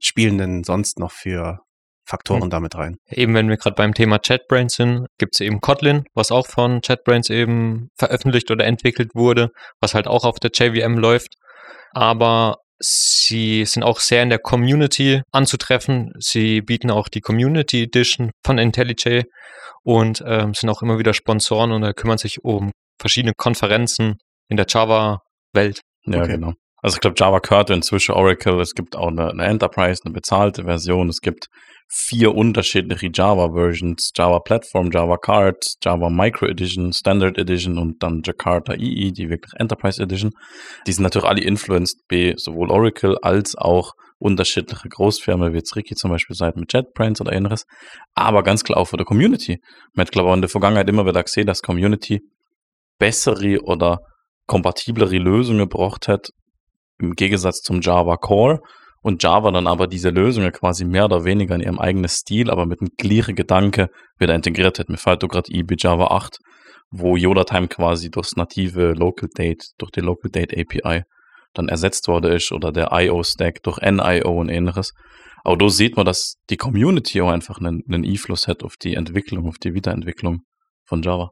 spielen 0.00 0.38
denn 0.38 0.64
sonst 0.64 0.98
noch 0.98 1.12
für 1.12 1.60
Faktoren 2.04 2.42
Hm. 2.42 2.50
damit 2.50 2.74
rein? 2.74 2.96
Eben, 3.08 3.34
wenn 3.34 3.48
wir 3.48 3.56
gerade 3.56 3.76
beim 3.76 3.94
Thema 3.94 4.18
JetBrains 4.22 4.74
sind, 4.74 5.06
gibt 5.18 5.34
es 5.34 5.40
eben 5.40 5.60
Kotlin, 5.60 6.04
was 6.14 6.30
auch 6.32 6.46
von 6.46 6.80
JetBrains 6.82 7.30
eben 7.30 7.88
veröffentlicht 7.96 8.50
oder 8.50 8.64
entwickelt 8.64 9.10
wurde, 9.14 9.50
was 9.80 9.94
halt 9.94 10.06
auch 10.08 10.24
auf 10.24 10.38
der 10.40 10.50
JVM 10.52 10.98
läuft. 10.98 11.34
Aber 11.92 12.56
sie 12.80 13.64
sind 13.64 13.84
auch 13.84 14.00
sehr 14.00 14.22
in 14.24 14.30
der 14.30 14.40
Community 14.40 15.22
anzutreffen. 15.30 16.12
Sie 16.18 16.60
bieten 16.62 16.90
auch 16.90 17.08
die 17.08 17.20
Community 17.20 17.84
Edition 17.84 18.32
von 18.44 18.58
IntelliJ 18.58 19.22
und 19.84 20.22
ähm, 20.26 20.54
sind 20.54 20.68
auch 20.70 20.82
immer 20.82 20.98
wieder 20.98 21.14
Sponsoren 21.14 21.70
und 21.70 21.96
kümmern 21.96 22.18
sich 22.18 22.42
um 22.42 22.72
verschiedene 23.00 23.34
Konferenzen 23.36 24.16
in 24.48 24.56
der 24.56 24.66
Java-Welt. 24.68 25.80
Ja, 26.04 26.22
Okay. 26.22 26.32
genau. 26.32 26.54
Also 26.82 26.96
ich 26.96 27.00
glaube, 27.00 27.14
Java 27.16 27.38
gehört 27.38 27.70
inzwischen 27.70 28.12
Oracle. 28.12 28.60
Es 28.60 28.74
gibt 28.74 28.96
auch 28.96 29.08
eine, 29.08 29.30
eine 29.30 29.44
Enterprise, 29.44 30.02
eine 30.04 30.12
bezahlte 30.12 30.64
Version. 30.64 31.08
Es 31.08 31.20
gibt 31.20 31.46
vier 31.88 32.34
unterschiedliche 32.34 33.08
Java-Versions. 33.12 34.10
Java 34.16 34.40
Platform, 34.40 34.90
Java 34.90 35.16
Card, 35.16 35.64
Java 35.80 36.10
Micro 36.10 36.46
Edition, 36.46 36.92
Standard 36.92 37.38
Edition 37.38 37.78
und 37.78 38.02
dann 38.02 38.22
Jakarta 38.24 38.74
II, 38.74 39.12
die 39.12 39.30
wirklich 39.30 39.52
Enterprise 39.60 40.02
Edition. 40.02 40.32
Die 40.86 40.92
sind 40.92 41.04
natürlich 41.04 41.28
alle 41.28 41.42
influenced 41.42 42.00
bei 42.08 42.34
sowohl 42.36 42.70
Oracle 42.70 43.16
als 43.22 43.54
auch 43.56 43.92
unterschiedliche 44.18 44.88
Großfirmen, 44.88 45.52
wie 45.52 45.58
jetzt 45.58 45.76
Ricky 45.76 45.94
zum 45.94 46.10
Beispiel 46.10 46.34
seid 46.34 46.56
mit 46.56 46.72
JetBrains 46.72 47.20
oder 47.20 47.32
ähnliches. 47.32 47.64
Aber 48.14 48.42
ganz 48.42 48.64
klar 48.64 48.78
auch 48.78 48.86
für 48.86 48.96
die 48.96 49.04
Community. 49.04 49.58
Man 49.94 50.06
hat, 50.06 50.12
glaube 50.12 50.30
ich, 50.30 50.34
in 50.34 50.42
der 50.42 50.50
Vergangenheit 50.50 50.88
immer 50.88 51.06
wieder 51.06 51.22
gesehen, 51.22 51.46
dass 51.46 51.62
Community 51.62 52.22
bessere 52.98 53.60
oder 53.62 53.98
kompatiblere 54.46 55.18
Lösungen 55.18 55.60
gebraucht 55.60 56.08
hat, 56.08 56.30
im 57.02 57.12
Gegensatz 57.14 57.60
zum 57.60 57.80
Java 57.80 58.16
Core 58.16 58.60
und 59.02 59.22
Java 59.22 59.50
dann 59.50 59.66
aber 59.66 59.88
diese 59.88 60.10
Lösungen 60.10 60.52
quasi 60.52 60.84
mehr 60.84 61.06
oder 61.06 61.24
weniger 61.24 61.54
in 61.54 61.60
ihrem 61.60 61.78
eigenen 61.78 62.08
Stil, 62.08 62.50
aber 62.50 62.66
mit 62.66 62.80
einem 62.80 62.90
gleichen 62.96 63.34
Gedanke 63.34 63.88
wieder 64.18 64.34
integriert 64.34 64.78
hat. 64.78 64.88
Mir 64.88 64.96
fällt 64.96 65.22
da 65.22 65.26
gerade 65.26 65.52
IB 65.52 65.74
Java 65.78 66.06
8, 66.06 66.38
wo 66.90 67.16
Yoda-Time 67.16 67.68
quasi 67.68 68.10
durchs 68.10 68.36
native 68.36 68.92
Local 68.92 69.28
Date, 69.36 69.64
durch 69.78 69.90
die 69.90 70.00
Local 70.00 70.30
Date 70.30 70.56
API 70.56 71.02
dann 71.54 71.68
ersetzt 71.68 72.08
worden 72.08 72.32
ist 72.32 72.52
oder 72.52 72.72
der 72.72 72.90
IO-Stack 72.92 73.62
durch 73.62 73.78
NIO 73.78 74.40
und 74.40 74.48
ähnliches. 74.48 74.92
Aber 75.44 75.56
da 75.56 75.68
sieht 75.68 75.96
man, 75.96 76.06
dass 76.06 76.36
die 76.50 76.56
Community 76.56 77.20
auch 77.20 77.30
einfach 77.30 77.58
einen, 77.58 77.82
einen 77.88 78.04
Einfluss 78.04 78.46
hat 78.46 78.62
auf 78.62 78.76
die 78.76 78.94
Entwicklung, 78.94 79.48
auf 79.48 79.58
die 79.58 79.74
Weiterentwicklung 79.74 80.42
von 80.86 81.02
Java. 81.02 81.30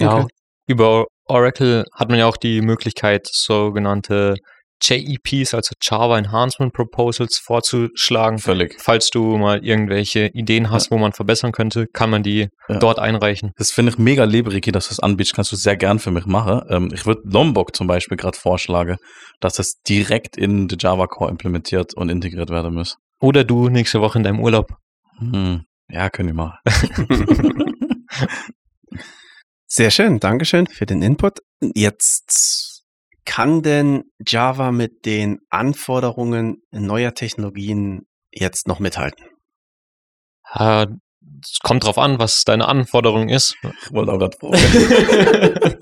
Ja, 0.00 0.18
Okay. 0.18 0.26
über 0.66 1.06
Oracle 1.26 1.84
hat 1.94 2.08
man 2.08 2.18
ja 2.18 2.26
auch 2.26 2.36
die 2.36 2.60
Möglichkeit, 2.60 3.28
sogenannte 3.30 4.34
JEPs, 4.82 5.54
also 5.54 5.74
Java 5.80 6.18
Enhancement 6.18 6.72
Proposals, 6.72 7.38
vorzuschlagen. 7.38 8.38
Völlig. 8.38 8.80
Falls 8.80 9.10
du 9.10 9.36
mal 9.38 9.64
irgendwelche 9.64 10.26
Ideen 10.34 10.70
hast, 10.70 10.90
wo 10.90 10.98
man 10.98 11.12
verbessern 11.12 11.52
könnte, 11.52 11.86
kann 11.86 12.10
man 12.10 12.22
die 12.22 12.48
Ja. 12.68 12.78
dort 12.78 12.98
einreichen. 12.98 13.52
Das 13.56 13.70
finde 13.70 13.92
ich 13.92 13.98
mega 13.98 14.24
lieb, 14.24 14.48
Ricky, 14.50 14.72
dass 14.72 14.86
du 14.88 14.90
das 14.90 15.00
anbietest. 15.00 15.34
Kannst 15.34 15.52
du 15.52 15.56
sehr 15.56 15.76
gern 15.76 15.98
für 15.98 16.10
mich 16.10 16.26
machen. 16.26 16.62
Ähm, 16.68 16.90
ich 16.92 17.06
würde 17.06 17.22
Lombok 17.24 17.74
zum 17.76 17.86
Beispiel 17.86 18.16
gerade 18.16 18.36
vorschlagen, 18.36 18.96
dass 19.40 19.54
das 19.54 19.80
direkt 19.88 20.36
in 20.36 20.68
die 20.68 20.76
Java 20.78 21.06
Core 21.06 21.30
implementiert 21.30 21.94
und 21.94 22.08
integriert 22.08 22.50
werden 22.50 22.74
muss. 22.74 22.96
Oder 23.20 23.44
du 23.44 23.68
nächste 23.68 24.00
Woche 24.00 24.18
in 24.18 24.24
deinem 24.24 24.40
Urlaub. 24.40 24.72
Hm. 25.18 25.62
Ja, 25.88 26.10
können 26.10 26.30
wir 26.30 26.34
machen. 26.34 26.58
Sehr 29.66 29.90
schön, 29.90 30.20
Dankeschön 30.20 30.66
für 30.66 30.86
den 30.86 31.02
Input. 31.02 31.38
Jetzt 31.74 32.71
kann 33.24 33.62
denn 33.62 34.04
Java 34.26 34.72
mit 34.72 35.04
den 35.06 35.38
Anforderungen 35.50 36.56
neuer 36.70 37.14
Technologien 37.14 38.02
jetzt 38.30 38.66
noch 38.66 38.78
mithalten? 38.80 39.24
Äh, 40.54 40.86
Es 41.42 41.58
kommt 41.62 41.84
drauf 41.84 41.98
an, 41.98 42.18
was 42.18 42.42
deine 42.44 42.66
Anforderung 42.68 43.28
ist. 43.28 43.56
Ich 43.84 43.92
wollte 43.92 44.12
auch 44.12 44.18
gerade 44.18 44.36
fragen. 44.38 45.78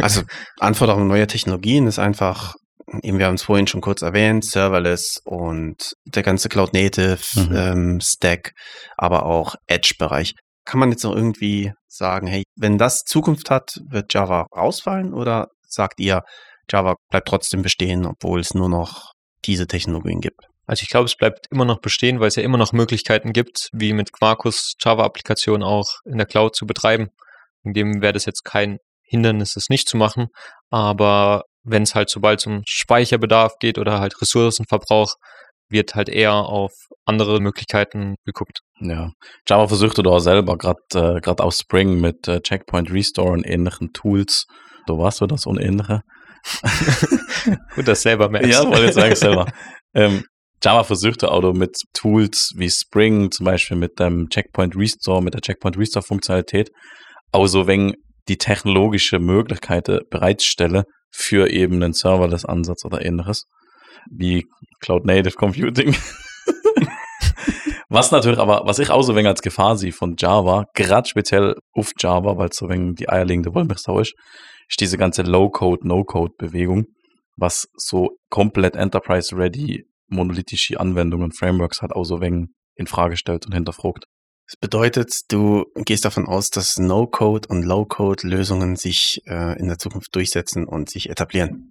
Also 0.00 0.22
Anforderungen 0.58 1.08
neuer 1.08 1.26
Technologien 1.26 1.86
ist 1.86 1.98
einfach, 1.98 2.54
eben 3.02 3.18
wir 3.18 3.26
haben 3.26 3.34
es 3.34 3.42
vorhin 3.42 3.66
schon 3.66 3.80
kurz 3.82 4.00
erwähnt, 4.02 4.44
Serverless 4.44 5.20
und 5.24 5.92
der 6.06 6.22
ganze 6.22 6.48
Cloud 6.48 6.72
Native 6.72 7.18
Mhm. 7.34 7.56
ähm, 7.56 8.00
Stack, 8.00 8.52
aber 8.96 9.26
auch 9.26 9.54
Edge-Bereich. 9.66 10.34
Kann 10.64 10.80
man 10.80 10.90
jetzt 10.90 11.04
noch 11.04 11.14
irgendwie 11.14 11.72
sagen, 11.88 12.26
hey, 12.26 12.44
wenn 12.56 12.78
das 12.78 13.02
Zukunft 13.04 13.50
hat, 13.50 13.70
wird 13.90 14.14
Java 14.14 14.46
rausfallen 14.56 15.12
oder 15.12 15.48
sagt 15.66 16.00
ihr, 16.00 16.22
Java 16.70 16.96
bleibt 17.10 17.28
trotzdem 17.28 17.62
bestehen, 17.62 18.06
obwohl 18.06 18.40
es 18.40 18.54
nur 18.54 18.68
noch 18.68 19.12
diese 19.44 19.66
Technologien 19.66 20.20
gibt? 20.20 20.40
Also 20.66 20.82
ich 20.82 20.88
glaube, 20.88 21.06
es 21.06 21.16
bleibt 21.16 21.46
immer 21.50 21.64
noch 21.64 21.80
bestehen, 21.80 22.20
weil 22.20 22.28
es 22.28 22.36
ja 22.36 22.44
immer 22.44 22.58
noch 22.58 22.72
Möglichkeiten 22.72 23.32
gibt, 23.32 23.68
wie 23.72 23.92
mit 23.92 24.12
Quarkus 24.12 24.74
Java-Applikationen 24.80 25.64
auch 25.64 25.88
in 26.04 26.16
der 26.16 26.26
Cloud 26.26 26.54
zu 26.54 26.64
betreiben. 26.64 27.08
In 27.64 27.72
dem 27.72 28.00
wäre 28.00 28.12
das 28.12 28.24
jetzt 28.24 28.44
kein 28.44 28.78
Hindernis, 29.02 29.56
es 29.56 29.68
nicht 29.68 29.88
zu 29.88 29.96
machen. 29.96 30.28
Aber 30.70 31.42
wenn 31.64 31.82
es 31.82 31.94
halt 31.94 32.08
sobald 32.08 32.46
um 32.46 32.62
Speicherbedarf 32.66 33.54
geht 33.58 33.78
oder 33.78 33.98
halt 33.98 34.20
Ressourcenverbrauch, 34.22 35.14
wird 35.68 35.94
halt 35.94 36.08
eher 36.08 36.34
auf 36.34 36.72
andere 37.04 37.40
Möglichkeiten 37.40 38.14
geguckt. 38.24 38.60
Ja. 38.80 39.10
Java 39.48 39.66
versuchte 39.68 40.02
da 40.02 40.20
selber 40.20 40.56
gerade 40.56 41.20
äh, 41.24 41.42
aus 41.42 41.58
Spring 41.58 42.00
mit 42.00 42.28
äh, 42.28 42.40
Checkpoint 42.40 42.92
Restore 42.92 43.32
und 43.32 43.44
ähnlichen 43.44 43.92
Tools. 43.92 44.46
Du 44.86 44.98
warst 44.98 45.20
du 45.20 45.26
das 45.26 45.46
und 45.46 45.58
ähnliche? 45.58 46.02
Gut, 47.74 47.88
das 47.88 48.02
selber 48.02 48.28
merkst. 48.28 48.50
Ja, 48.50 48.64
wollte 48.66 48.86
ich 48.86 48.94
sagen 48.94 49.14
selber. 49.14 49.46
ähm, 49.94 50.24
Java 50.62 50.84
versuchte 50.84 51.30
auch 51.30 51.52
mit 51.54 51.76
Tools 51.94 52.52
wie 52.56 52.68
Spring, 52.68 53.30
zum 53.30 53.46
Beispiel 53.46 53.76
mit 53.76 53.98
dem 53.98 54.28
Checkpoint 54.28 54.76
Restore, 54.76 55.22
mit 55.22 55.34
der 55.34 55.40
Checkpoint 55.40 55.78
Restore 55.78 56.04
Funktionalität, 56.04 56.70
auch 57.32 57.46
so 57.46 57.66
wenn 57.66 57.94
die 58.28 58.36
technologische 58.36 59.18
Möglichkeiten 59.18 60.00
bereitstelle 60.10 60.84
für 61.10 61.50
eben 61.50 61.82
einen 61.82 61.94
Serverless 61.94 62.44
Ansatz 62.44 62.84
oder 62.84 63.04
ähnliches, 63.04 63.44
wie 64.10 64.46
Cloud 64.80 65.06
Native 65.06 65.34
Computing. 65.34 65.96
Was 67.92 68.12
natürlich 68.12 68.38
aber, 68.38 68.62
was 68.66 68.78
ich 68.78 68.90
auch 68.90 69.02
so 69.02 69.16
wenig 69.16 69.26
als 69.26 69.42
Gefahr 69.42 69.76
sehe 69.76 69.92
von 69.92 70.14
Java, 70.16 70.66
gerade 70.74 71.08
speziell 71.08 71.56
auf 71.72 71.90
Java, 71.98 72.36
weil 72.36 72.50
es 72.50 72.56
so 72.56 72.68
wenig 72.68 72.94
die 72.94 73.08
eierlegende 73.08 73.52
Wollmilchsau 73.52 73.98
ist, 73.98 74.14
ist 74.70 74.80
diese 74.80 74.96
ganze 74.96 75.22
Low-Code, 75.22 75.86
No-Code-Bewegung, 75.86 76.86
was 77.36 77.68
so 77.76 78.16
komplett 78.30 78.76
Enterprise-ready 78.76 79.84
monolithische 80.08 80.78
Anwendungen, 80.80 81.32
Frameworks 81.32 81.82
hat, 81.82 81.92
auch 81.92 82.04
so 82.04 82.20
wenig 82.20 82.48
in 82.74 82.86
Frage 82.86 83.16
stellt 83.16 83.46
und 83.46 83.52
hinterfragt. 83.52 84.06
Das 84.46 84.56
bedeutet, 84.56 85.12
du 85.28 85.64
gehst 85.76 86.04
davon 86.04 86.26
aus, 86.26 86.50
dass 86.50 86.78
No-Code 86.78 87.48
und 87.48 87.62
Low-Code-Lösungen 87.62 88.74
sich 88.76 89.20
äh, 89.26 89.58
in 89.58 89.68
der 89.68 89.78
Zukunft 89.78 90.14
durchsetzen 90.14 90.66
und 90.66 90.90
sich 90.90 91.08
etablieren. 91.08 91.70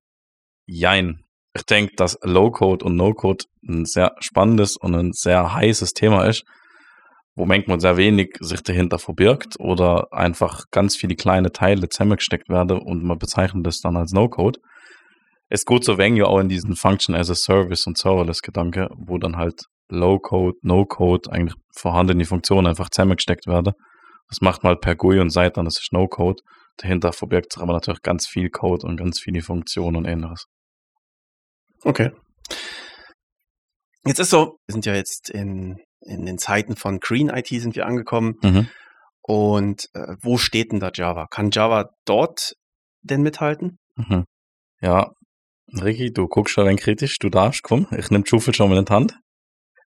Jein. 0.65 1.25
Ich 1.53 1.63
denke, 1.63 1.95
dass 1.97 2.17
Low-Code 2.21 2.85
und 2.85 2.95
No-Code 2.95 3.45
ein 3.67 3.85
sehr 3.85 4.15
spannendes 4.19 4.77
und 4.77 4.95
ein 4.95 5.11
sehr 5.11 5.53
heißes 5.53 5.93
Thema 5.93 6.25
ist, 6.25 6.45
wo 7.39 7.45
manchmal 7.45 7.79
sehr 7.79 7.95
wenig 7.95 8.35
sich 8.41 8.61
dahinter 8.63 8.99
verbirgt 8.99 9.57
oder 9.59 10.11
einfach 10.11 10.65
ganz 10.71 10.97
viele 10.97 11.15
kleine 11.15 11.53
Teile 11.53 11.87
zusammengesteckt 11.87 12.49
werden 12.49 12.77
und 12.77 13.01
man 13.01 13.17
bezeichnet 13.17 13.65
das 13.65 13.79
dann 13.79 13.95
als 13.95 14.11
No-Code. 14.11 14.59
Es 15.47 15.63
geht 15.63 15.85
so 15.85 15.97
wenig 15.97 16.21
auch 16.23 16.39
in 16.39 16.49
diesen 16.49 16.75
Function 16.75 17.15
as 17.15 17.29
a 17.29 17.35
Service 17.35 17.87
und 17.87 17.97
Serverless-Gedanke, 17.97 18.89
wo 18.93 19.17
dann 19.17 19.37
halt 19.37 19.63
Low-Code, 19.87 20.57
No-Code, 20.63 21.31
eigentlich 21.31 21.55
vorhandene 21.73 22.25
Funktionen 22.25 22.67
einfach 22.67 22.89
zusammengesteckt 22.89 23.47
werden. 23.47 23.71
Das 24.27 24.41
macht 24.41 24.63
man 24.63 24.71
halt 24.71 24.81
per 24.81 24.97
GUI 24.97 25.21
und 25.21 25.29
Seite, 25.29 25.53
dann 25.53 25.65
ist 25.65 25.81
No-Code. 25.93 26.43
Dahinter 26.75 27.13
verbirgt 27.13 27.53
sich 27.53 27.63
aber 27.63 27.71
natürlich 27.71 28.01
ganz 28.01 28.27
viel 28.27 28.49
Code 28.49 28.85
und 28.85 28.97
ganz 28.97 29.21
viele 29.21 29.41
Funktionen 29.41 29.95
und 29.95 30.05
ähnliches. 30.05 30.43
Okay. 31.83 32.11
Jetzt 34.05 34.19
ist 34.19 34.29
so, 34.29 34.57
wir 34.67 34.73
sind 34.73 34.85
ja 34.85 34.93
jetzt 34.93 35.29
in, 35.29 35.77
in 36.09 36.25
den 36.25 36.37
Zeiten 36.37 36.75
von 36.75 36.99
Green 36.99 37.29
IT 37.29 37.47
sind 37.47 37.75
wir 37.75 37.85
angekommen. 37.85 38.35
Mhm. 38.41 38.67
Und 39.21 39.89
äh, 39.93 40.15
wo 40.21 40.37
steht 40.37 40.71
denn 40.71 40.79
da 40.79 40.91
Java? 40.93 41.27
Kann 41.27 41.51
Java 41.51 41.89
dort 42.05 42.53
denn 43.01 43.21
mithalten? 43.21 43.77
Mhm. 43.95 44.25
Ja, 44.81 45.11
Ricky, 45.73 46.11
du 46.11 46.27
guckst 46.27 46.53
schon 46.53 46.75
kritisch, 46.77 47.19
du 47.19 47.29
darfst, 47.29 47.63
komm, 47.63 47.87
ich 47.95 48.09
nehme 48.09 48.23
die 48.23 48.29
Schufe 48.29 48.53
schon 48.53 48.69
mal 48.69 48.77
in 48.77 48.85
die 48.85 48.93
Hand. 48.93 49.13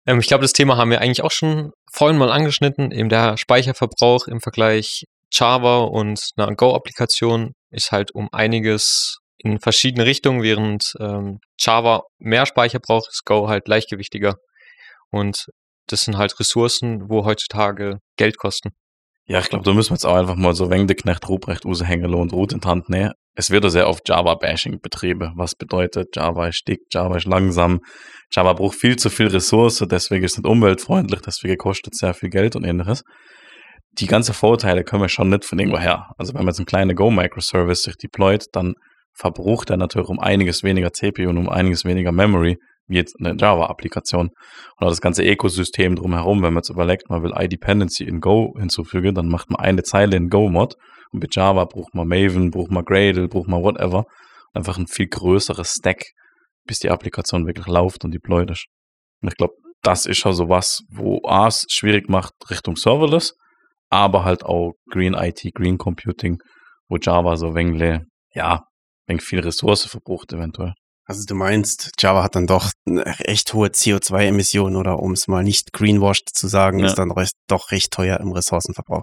Ähm, 0.06 0.20
ich 0.20 0.28
glaube, 0.28 0.42
das 0.42 0.52
Thema 0.52 0.76
haben 0.76 0.90
wir 0.90 1.00
eigentlich 1.00 1.22
auch 1.22 1.30
schon 1.30 1.72
vorhin 1.90 2.18
mal 2.18 2.30
angeschnitten. 2.30 2.90
Eben 2.90 3.08
der 3.08 3.37
Speicherverbrauch 3.37 4.26
im 4.26 4.40
Vergleich 4.40 5.04
Java 5.32 5.78
und 5.78 6.30
einer 6.37 6.54
Go-Applikation 6.54 7.52
ist 7.70 7.90
halt 7.90 8.14
um 8.14 8.28
einiges 8.32 9.18
in 9.38 9.58
verschiedene 9.58 10.06
Richtungen, 10.06 10.42
während 10.42 10.94
ähm, 11.00 11.40
Java 11.58 12.02
mehr 12.18 12.46
Speicher 12.46 12.78
braucht, 12.78 13.08
ist 13.08 13.24
Go 13.24 13.48
halt 13.48 13.66
leichtgewichtiger. 13.66 14.37
Und 15.11 15.46
das 15.92 16.02
sind 16.02 16.16
halt 16.16 16.38
Ressourcen, 16.40 17.09
wo 17.09 17.24
heutzutage 17.24 17.98
Geld 18.16 18.38
kosten. 18.38 18.70
Ja, 19.26 19.38
ich 19.38 19.48
glaube, 19.48 19.64
da 19.64 19.72
müssen 19.72 19.90
wir 19.90 19.94
jetzt 19.94 20.05
auch 20.05 20.16
einfach 20.16 20.35
mal 20.35 20.55
so 20.55 20.70
wegen 20.70 20.88
der 20.88 20.96
Knecht 20.96 21.28
Ruprecht 21.28 21.64
raushängen 21.64 22.12
und 22.14 22.33
Rot 22.33 22.52
in 22.52 22.61
die 22.61 22.68
Hand 22.68 22.88
nehmen. 22.88 23.12
Es 23.35 23.50
wird 23.50 23.64
ja 23.64 23.70
sehr 23.70 23.88
oft 23.88 24.07
Java-Bashing 24.09 24.81
betrieben. 24.81 25.33
Was 25.37 25.55
bedeutet, 25.55 26.16
Java 26.16 26.48
ist 26.48 26.66
dick, 26.66 26.81
Java 26.92 27.16
ist 27.16 27.26
langsam, 27.26 27.81
Java 28.31 28.52
braucht 28.52 28.74
viel 28.76 28.96
zu 28.96 29.11
viel 29.11 29.28
Ressource, 29.28 29.85
deswegen 29.88 30.24
ist 30.24 30.33
es 30.33 30.38
nicht 30.38 30.50
umweltfreundlich, 30.50 31.20
deswegen 31.20 31.57
kostet 31.57 31.94
sehr 31.94 32.14
viel 32.14 32.31
Geld 32.31 32.57
und 32.57 32.64
ähnliches. 32.64 33.05
Die 33.98 34.07
ganzen 34.07 34.35
Vorteile 34.35 34.85
können 34.85 35.02
wir 35.02 35.09
schon 35.09 35.28
nicht 35.28 35.44
von 35.44 35.59
irgendwo 35.59 35.78
her. 35.78 36.09
Also 36.18 36.35
wenn 36.35 36.40
man 36.40 36.48
jetzt 36.48 36.59
einen 36.59 36.66
kleinen 36.66 36.96
Go-Microservice 36.96 37.85
sich 37.85 37.96
deployt, 37.96 38.46
dann 38.52 38.74
verbraucht 39.14 39.70
er 39.70 39.76
natürlich 39.76 40.09
um 40.09 40.18
einiges 40.18 40.62
weniger 40.62 40.92
CPU 40.92 41.28
und 41.28 41.38
um 41.38 41.48
einiges 41.48 41.85
weniger 41.85 42.12
Memory, 42.12 42.59
wie 42.87 42.97
jetzt 42.97 43.16
eine 43.18 43.37
Java-Applikation. 43.38 44.31
Auch 44.77 44.88
das 44.88 45.01
ganze 45.01 45.25
Ökosystem 45.25 45.97
drumherum, 45.97 46.42
wenn 46.42 46.53
man 46.53 46.62
jetzt 46.62 46.71
überlegt, 46.71 47.09
man 47.09 47.23
will 47.23 47.33
iDependency 47.37 48.05
in 48.05 48.21
Go 48.21 48.55
hinzufügen, 48.59 49.14
dann 49.14 49.29
macht 49.29 49.51
man 49.51 49.61
eine 49.61 49.83
Zeile 49.83 50.16
in 50.16 50.29
Go-Mod 50.29 50.75
und 51.12 51.23
mit 51.23 51.35
Java 51.35 51.64
braucht 51.64 51.95
man 51.95 52.09
Maven, 52.09 52.51
braucht 52.51 52.71
man 52.71 52.85
Gradle, 52.85 53.29
braucht 53.29 53.49
man 53.49 53.62
whatever. 53.62 54.05
Einfach 54.55 54.79
ein 54.79 54.87
viel 54.87 55.09
größeres 55.09 55.77
Stack, 55.79 56.03
bis 56.64 56.79
die 56.79 56.90
Applikation 56.90 57.47
wirklich 57.47 57.66
läuft 57.66 58.05
und 58.05 58.12
deployed 58.12 58.51
ist. 58.51 58.66
Und 59.21 59.29
ich 59.29 59.37
glaube, 59.37 59.55
das 59.83 60.07
ist 60.07 60.18
schon 60.18 60.33
so 60.33 60.49
was, 60.49 60.83
wo 60.90 61.21
A 61.27 61.49
es 61.49 61.66
schwierig 61.68 62.09
macht 62.09 62.33
Richtung 62.51 62.77
Serverless, 62.77 63.35
aber 63.88 64.25
halt 64.25 64.45
auch 64.45 64.73
Green 64.90 65.14
IT, 65.14 65.42
Green 65.55 65.79
Computing, 65.79 66.38
wo 66.88 66.97
Java 66.97 67.37
so 67.37 67.55
wenig, 67.55 68.01
ja, 68.35 68.62
wenig 69.07 69.23
viel 69.23 69.40
Ressource 69.40 69.87
verbraucht 69.87 70.33
eventuell. 70.33 70.75
Also 71.12 71.27
du 71.27 71.35
meinst, 71.35 71.90
Java 71.98 72.22
hat 72.22 72.37
dann 72.37 72.46
doch 72.46 72.70
echt 73.18 73.53
hohe 73.53 73.68
CO2-Emissionen 73.68 74.77
oder 74.77 74.98
um 74.98 75.12
es 75.12 75.29
mal 75.29 75.44
nicht 75.44 75.75
greenwashed 75.75 76.31
zu 76.33 76.48
sagen, 76.48 76.79
Ja. 76.79 76.87
ist 76.87 76.94
dann 76.94 77.11
recht, 77.11 77.35
doch 77.48 77.70
recht 77.70 77.90
teuer 77.90 78.18
im 78.18 78.33
Ressourcenverbrauch. 78.33 79.03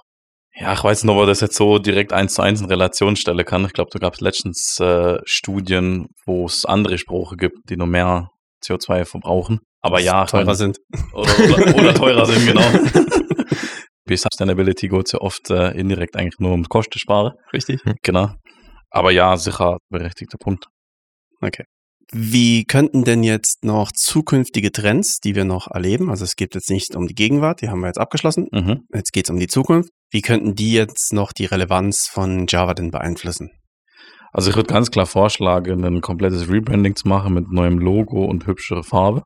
Ja, 0.56 0.74
ich 0.74 0.84
weiß 0.84 1.04
nicht, 1.04 1.12
ob 1.12 1.18
man 1.18 1.28
das 1.28 1.40
jetzt 1.42 1.56
so 1.56 1.78
direkt 1.78 2.12
eins 2.12 2.34
zu 2.34 2.42
eins 2.42 2.62
in 2.62 2.66
Relation 2.66 3.16
stellen 3.16 3.46
kann. 3.46 3.64
Ich 3.66 3.74
glaube, 3.74 3.92
da 3.94 4.00
gab 4.00 4.16
es 4.16 4.22
letztens 4.22 4.80
äh, 4.80 5.20
Studien, 5.26 6.08
wo 6.26 6.48
es 6.48 6.66
andere 6.66 6.98
Sprache 6.98 7.36
gibt, 7.38 7.58
die 7.70 7.78
noch 7.78 7.86
mehr 7.86 8.30
CO2 8.66 9.06
verbrauchen. 9.06 9.60
Aber 9.82 10.00
ja, 10.00 10.26
teurer 10.26 10.46
mein, 10.46 10.56
sind. 10.56 10.80
Oder, 11.14 11.32
oder, 11.38 11.76
oder 11.76 11.94
teurer 11.94 12.26
sind, 12.26 12.44
genau. 12.44 12.66
Bei 14.06 14.16
Sustainability 14.18 14.88
geht 14.88 15.06
es 15.06 15.12
ja 15.12 15.22
oft 15.22 15.52
äh, 15.52 15.74
indirekt 15.78 16.16
eigentlich 16.16 16.40
nur 16.40 16.54
um 16.54 16.64
Kosten 16.66 16.98
sparen. 16.98 17.34
Richtig. 17.54 17.82
Genau. 18.02 18.32
Aber 18.90 19.12
ja, 19.12 19.38
sicher 19.38 19.78
berechtigter 19.92 20.40
Punkt. 20.40 20.66
Wie 22.12 22.64
könnten 22.66 23.04
denn 23.04 23.24
jetzt 23.24 23.64
noch 23.64 23.92
zukünftige 23.92 24.72
Trends, 24.72 25.20
die 25.20 25.36
wir 25.36 25.46
noch 25.46 25.68
erleben, 25.68 26.10
also 26.10 26.24
es 26.24 26.36
geht 26.36 26.56
jetzt 26.56 26.72
nicht 26.72 26.96
um 26.96 27.08
die 27.08 27.14
Gegenwart, 27.14 27.62
die 27.62 27.70
haben 27.70 27.82
wir 27.82 27.88
jetzt 27.88 28.00
abgeschlossen, 28.00 28.48
Mhm. 28.52 28.82
jetzt 28.94 29.14
geht 29.14 29.26
es 29.26 29.30
um 29.30 29.40
die 29.40 29.48
Zukunft, 29.48 29.92
wie 30.12 30.22
könnten 30.22 30.56
die 30.56 30.74
jetzt 30.74 31.14
noch 31.14 31.32
die 31.34 31.46
Relevanz 31.46 32.08
von 32.08 32.46
Java 32.48 32.74
denn 32.74 32.90
beeinflussen? 32.90 33.52
Also 34.32 34.50
ich 34.50 34.56
würde 34.56 34.74
ganz 34.74 34.90
klar 34.92 35.06
vorschlagen, 35.06 35.84
ein 35.86 36.02
komplettes 36.02 36.50
Rebranding 36.50 36.96
zu 36.96 37.08
machen 37.08 37.34
mit 37.34 37.52
neuem 37.52 37.78
Logo 37.80 38.26
und 38.26 38.48
hübschere 38.48 38.84
Farbe. 38.84 39.24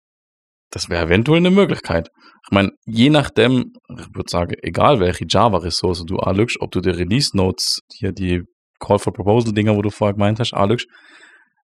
Das 0.71 0.89
wäre 0.89 1.05
eventuell 1.05 1.37
eine 1.37 1.51
Möglichkeit. 1.51 2.09
Ich 2.45 2.51
meine, 2.51 2.71
je 2.85 3.09
nachdem, 3.09 3.73
ich 3.97 4.07
würde 4.13 4.29
sagen, 4.29 4.55
egal 4.61 4.99
welche 4.99 5.25
Java-Ressource 5.27 6.03
du 6.05 6.17
anlügst, 6.17 6.57
ob 6.59 6.71
du 6.71 6.81
die 6.81 6.89
Release-Notes, 6.89 7.79
hier 7.93 8.11
die 8.11 8.41
Call 8.79 8.99
for 8.99 9.13
Proposal-Dinger, 9.13 9.75
wo 9.75 9.81
du 9.81 9.89
vorher 9.89 10.13
gemeint 10.13 10.39
hast, 10.39 10.53
anlügst, 10.53 10.87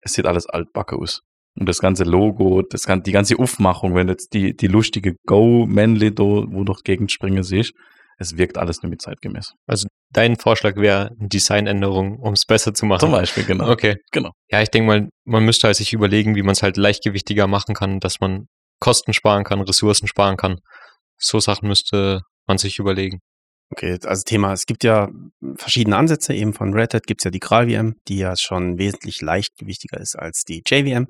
es 0.04 0.14
sieht 0.14 0.26
alles 0.26 0.46
altbacke 0.48 0.96
aus. 0.98 1.22
Und 1.56 1.70
das 1.70 1.80
ganze 1.80 2.04
Logo, 2.04 2.64
das, 2.64 2.86
gan- 2.88 3.04
die 3.04 3.12
ganze 3.12 3.38
Aufmachung, 3.38 3.94
wenn 3.96 4.08
jetzt 4.08 4.34
die, 4.34 4.56
die 4.56 4.68
lustige 4.68 5.16
Go-Männle, 5.28 6.12
wo 6.18 6.64
durch 6.64 6.82
die 6.82 6.92
Gegend 6.92 7.12
springen 7.12 7.44
siehst, 7.44 7.74
es 8.18 8.38
wirkt 8.38 8.58
alles 8.58 8.82
nur 8.82 8.90
mit 8.90 9.02
zeitgemäß. 9.02 9.54
Dein 10.12 10.36
Vorschlag 10.36 10.76
wäre 10.76 11.10
eine 11.20 11.28
Designänderung, 11.30 12.20
um 12.20 12.34
es 12.34 12.46
besser 12.46 12.74
zu 12.74 12.86
machen. 12.86 13.00
Zum 13.02 13.12
Beispiel, 13.12 13.44
genau. 13.44 13.70
Okay. 13.72 13.98
Genau. 14.12 14.32
Ja, 14.50 14.62
ich 14.62 14.70
denke 14.70 14.88
mal, 14.88 15.10
man 15.26 15.44
müsste 15.46 15.68
halt 15.68 15.76
sich 15.76 15.94
überlegen, 15.94 16.36
wie 16.36 16.44
man 16.44 16.52
es 16.54 16.62
halt 16.64 16.78
leichtgewichtiger 16.78 17.48
machen 17.48 17.74
kann, 17.74 18.00
dass 18.00 18.20
man 18.20 18.46
Kosten 18.80 19.14
sparen 19.14 19.44
kann, 19.44 19.62
Ressourcen 19.62 20.08
sparen 20.08 20.38
kann. 20.38 20.58
So 21.18 21.40
Sachen 21.40 21.68
müsste 21.68 22.22
man 22.48 22.58
sich 22.60 22.78
überlegen. 22.80 23.20
Okay, 23.72 23.98
also 24.04 24.22
Thema, 24.24 24.54
es 24.54 24.66
gibt 24.66 24.84
ja 24.84 25.10
verschiedene 25.56 25.98
Ansätze, 25.98 26.34
eben 26.34 26.54
von 26.54 26.74
Red 26.74 26.94
Hat 26.94 27.08
gibt 27.08 27.22
es 27.22 27.26
ja 27.26 27.32
die 27.32 27.40
GraalVM, 27.40 27.94
die 28.08 28.18
ja 28.18 28.36
schon 28.38 28.78
wesentlich 28.78 29.22
leichtgewichtiger 29.22 30.00
ist 30.00 30.16
als 30.18 30.44
die 30.44 30.62
JVM. 30.68 31.08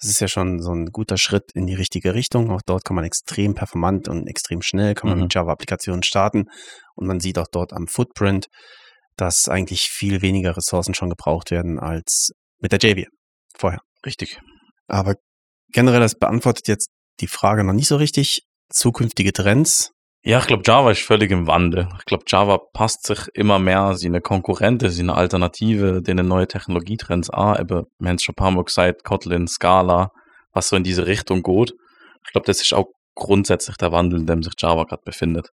Das 0.00 0.10
ist 0.10 0.20
ja 0.20 0.26
schon 0.26 0.60
so 0.60 0.72
ein 0.72 0.86
guter 0.86 1.16
Schritt 1.16 1.52
in 1.54 1.66
die 1.66 1.74
richtige 1.74 2.14
Richtung. 2.14 2.50
Auch 2.50 2.62
dort 2.66 2.84
kann 2.84 2.96
man 2.96 3.04
extrem 3.04 3.54
performant 3.54 4.08
und 4.08 4.26
extrem 4.26 4.60
schnell 4.60 4.94
kann 4.94 5.08
man 5.08 5.18
Mhm. 5.18 5.24
mit 5.24 5.34
Java-Applikationen 5.34 6.02
starten. 6.02 6.46
Und 6.96 7.06
man 7.06 7.20
sieht 7.20 7.38
auch 7.38 7.46
dort 7.50 7.72
am 7.72 7.86
Footprint, 7.86 8.48
dass 9.16 9.48
eigentlich 9.48 9.88
viel 9.90 10.20
weniger 10.20 10.56
Ressourcen 10.56 10.94
schon 10.94 11.10
gebraucht 11.10 11.52
werden 11.52 11.78
als 11.78 12.30
mit 12.58 12.72
der 12.72 12.80
JVM 12.80 13.10
vorher. 13.56 13.80
Richtig. 14.04 14.40
Aber 14.88 15.14
generell, 15.72 16.00
das 16.00 16.16
beantwortet 16.16 16.66
jetzt 16.66 16.88
die 17.20 17.28
Frage 17.28 17.62
noch 17.62 17.72
nicht 17.72 17.86
so 17.88 17.96
richtig. 17.96 18.42
Zukünftige 18.70 19.32
Trends. 19.32 19.92
Ja, 20.26 20.38
ich 20.38 20.46
glaube, 20.46 20.62
Java 20.64 20.90
ist 20.90 21.02
völlig 21.02 21.30
im 21.30 21.46
Wandel. 21.46 21.86
Ich 21.98 22.06
glaube, 22.06 22.24
Java 22.26 22.58
passt 22.72 23.06
sich 23.06 23.28
immer 23.34 23.58
mehr 23.58 23.94
seine 23.94 24.22
Konkurrente, 24.22 24.88
seine 24.90 25.14
Alternative, 25.14 26.00
den 26.00 26.26
neue 26.26 26.48
Technologietrends 26.48 27.28
an. 27.28 27.60
Eben, 27.60 27.84
wir 27.98 28.08
haben 28.08 28.16
es 28.16 28.22
schon 28.22 28.32
ein 28.32 28.36
paar 28.36 28.50
Mal 28.50 28.64
gesagt, 28.64 29.04
Kotlin, 29.04 29.46
Scala, 29.46 30.10
was 30.52 30.68
so 30.70 30.76
in 30.76 30.82
diese 30.82 31.06
Richtung 31.06 31.42
geht. 31.42 31.74
Ich 32.24 32.32
glaube, 32.32 32.46
das 32.46 32.62
ist 32.62 32.72
auch 32.72 32.86
grundsätzlich 33.14 33.76
der 33.76 33.92
Wandel, 33.92 34.20
in 34.20 34.26
dem 34.26 34.42
sich 34.42 34.54
Java 34.58 34.84
gerade 34.84 35.02
befindet. 35.04 35.50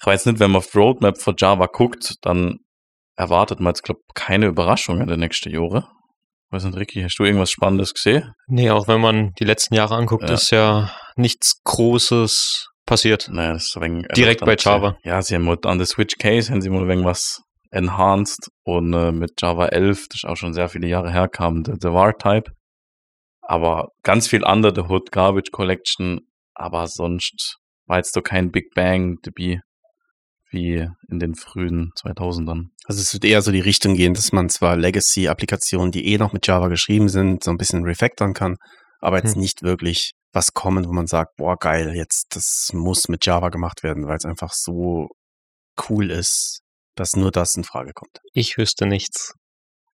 Ich 0.00 0.04
weiß 0.04 0.26
nicht, 0.26 0.40
wenn 0.40 0.50
man 0.50 0.58
auf 0.58 0.74
Roadmap 0.74 1.16
von 1.16 1.36
Java 1.38 1.66
guckt, 1.66 2.14
dann 2.22 2.58
erwartet 3.16 3.60
man 3.60 3.70
jetzt, 3.70 3.84
glaube 3.84 4.00
ich, 4.08 4.14
keine 4.14 4.46
Überraschungen 4.46 5.02
in 5.02 5.08
den 5.08 5.20
nächsten 5.20 5.50
Jahren. 5.50 5.84
Weiß 6.50 6.64
nicht, 6.64 6.76
Ricky, 6.76 7.02
hast 7.02 7.16
du 7.18 7.24
irgendwas 7.24 7.52
Spannendes 7.52 7.94
gesehen? 7.94 8.32
Nee, 8.48 8.70
auch 8.70 8.88
wenn 8.88 9.00
man 9.00 9.30
die 9.38 9.44
letzten 9.44 9.74
Jahre 9.74 9.94
anguckt, 9.94 10.24
Ja. 10.24 10.34
ist 10.34 10.50
ja 10.50 10.90
nichts 11.14 11.60
Großes 11.62 12.69
passiert. 12.90 13.28
Naja, 13.32 13.54
das 13.54 13.66
ist 13.68 13.76
ein 13.76 13.82
wenig 13.82 14.08
Direkt 14.14 14.44
bei. 14.44 14.56
Java. 14.58 14.98
Ja, 15.04 15.22
sie 15.22 15.36
haben 15.36 15.48
halt 15.48 15.64
an 15.64 15.78
der 15.78 15.86
Switch 15.86 16.18
Case 16.18 16.50
haben 16.52 16.60
sie 16.60 16.68
mal 16.68 16.86
irgendwas 16.86 17.40
enhanced 17.70 18.48
und 18.64 18.92
äh, 18.92 19.12
mit 19.12 19.40
Java 19.40 19.66
11, 19.66 20.08
das 20.08 20.16
ist 20.16 20.24
auch 20.28 20.36
schon 20.36 20.52
sehr 20.52 20.68
viele 20.68 20.88
Jahre 20.88 21.12
her, 21.12 21.28
kam 21.28 21.62
der, 21.62 21.76
der 21.76 21.94
var-Type. 21.94 22.50
Aber 23.42 23.88
ganz 24.02 24.26
viel 24.28 24.44
andere, 24.44 24.72
der 24.72 24.90
Hood 24.90 25.12
Garbage 25.12 25.50
Collection, 25.52 26.20
aber 26.54 26.86
sonst 26.88 27.58
war 27.86 27.98
jetzt 27.98 28.12
so 28.12 28.20
kein 28.22 28.50
Big 28.50 28.74
Bang 28.74 29.16
Debüt 29.24 29.60
wie 30.50 30.88
in 31.08 31.18
den 31.20 31.36
frühen 31.36 31.92
2000ern. 31.96 32.70
Also 32.86 33.00
es 33.00 33.12
wird 33.14 33.24
eher 33.24 33.40
so 33.40 33.52
die 33.52 33.60
Richtung 33.60 33.94
gehen, 33.94 34.14
dass 34.14 34.32
man 34.32 34.48
zwar 34.48 34.76
Legacy-Applikationen, 34.76 35.92
die 35.92 36.06
eh 36.06 36.18
noch 36.18 36.32
mit 36.32 36.44
Java 36.48 36.66
geschrieben 36.66 37.08
sind, 37.08 37.44
so 37.44 37.52
ein 37.52 37.56
bisschen 37.56 37.84
refactoren 37.84 38.34
kann, 38.34 38.56
aber 38.98 39.18
jetzt 39.18 39.36
Hm. 39.36 39.42
nicht 39.42 39.62
wirklich 39.62 40.10
was 40.32 40.52
kommen, 40.52 40.86
wo 40.86 40.92
man 40.92 41.06
sagt, 41.06 41.36
boah, 41.36 41.56
geil, 41.56 41.94
jetzt, 41.94 42.34
das 42.34 42.70
muss 42.72 43.08
mit 43.08 43.26
Java 43.26 43.48
gemacht 43.48 43.82
werden, 43.82 44.06
weil 44.06 44.16
es 44.16 44.24
einfach 44.24 44.52
so 44.52 45.08
cool 45.88 46.10
ist, 46.10 46.60
dass 46.94 47.16
nur 47.16 47.30
das 47.30 47.56
in 47.56 47.64
Frage 47.64 47.92
kommt. 47.94 48.18
Ich 48.32 48.56
wüsste 48.58 48.86
nichts. 48.86 49.34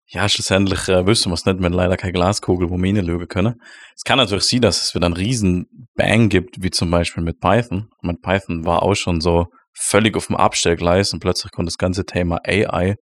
Ja, 0.06 0.28
schlussendlich 0.28 0.88
äh, 0.88 1.06
wissen 1.06 1.30
wir 1.30 1.34
es 1.34 1.46
nicht, 1.46 1.62
wenn 1.62 1.72
leider 1.72 1.96
keine 1.96 2.12
Glaskugel, 2.12 2.68
wo 2.68 2.76
wir 2.76 2.86
hineinschauen 2.86 3.28
können. 3.28 3.54
Es 3.96 4.02
kann 4.02 4.18
natürlich 4.18 4.44
sein, 4.44 4.60
dass 4.60 4.82
es 4.82 4.94
wieder 4.94 5.06
einen 5.06 5.16
riesen 5.16 5.66
Bang 5.94 6.28
gibt, 6.28 6.62
wie 6.62 6.70
zum 6.70 6.90
Beispiel 6.90 7.22
mit 7.22 7.40
Python. 7.40 7.88
Mit 8.02 8.20
Python 8.20 8.66
war 8.66 8.82
auch 8.82 8.94
schon 8.94 9.20
so 9.22 9.46
völlig 9.74 10.16
auf 10.16 10.26
dem 10.26 10.36
Abstellgleis 10.36 11.14
und 11.14 11.20
plötzlich 11.20 11.50
kommt 11.50 11.68
das 11.68 11.78
ganze 11.78 12.04
Thema 12.04 12.40
AI 12.46 12.96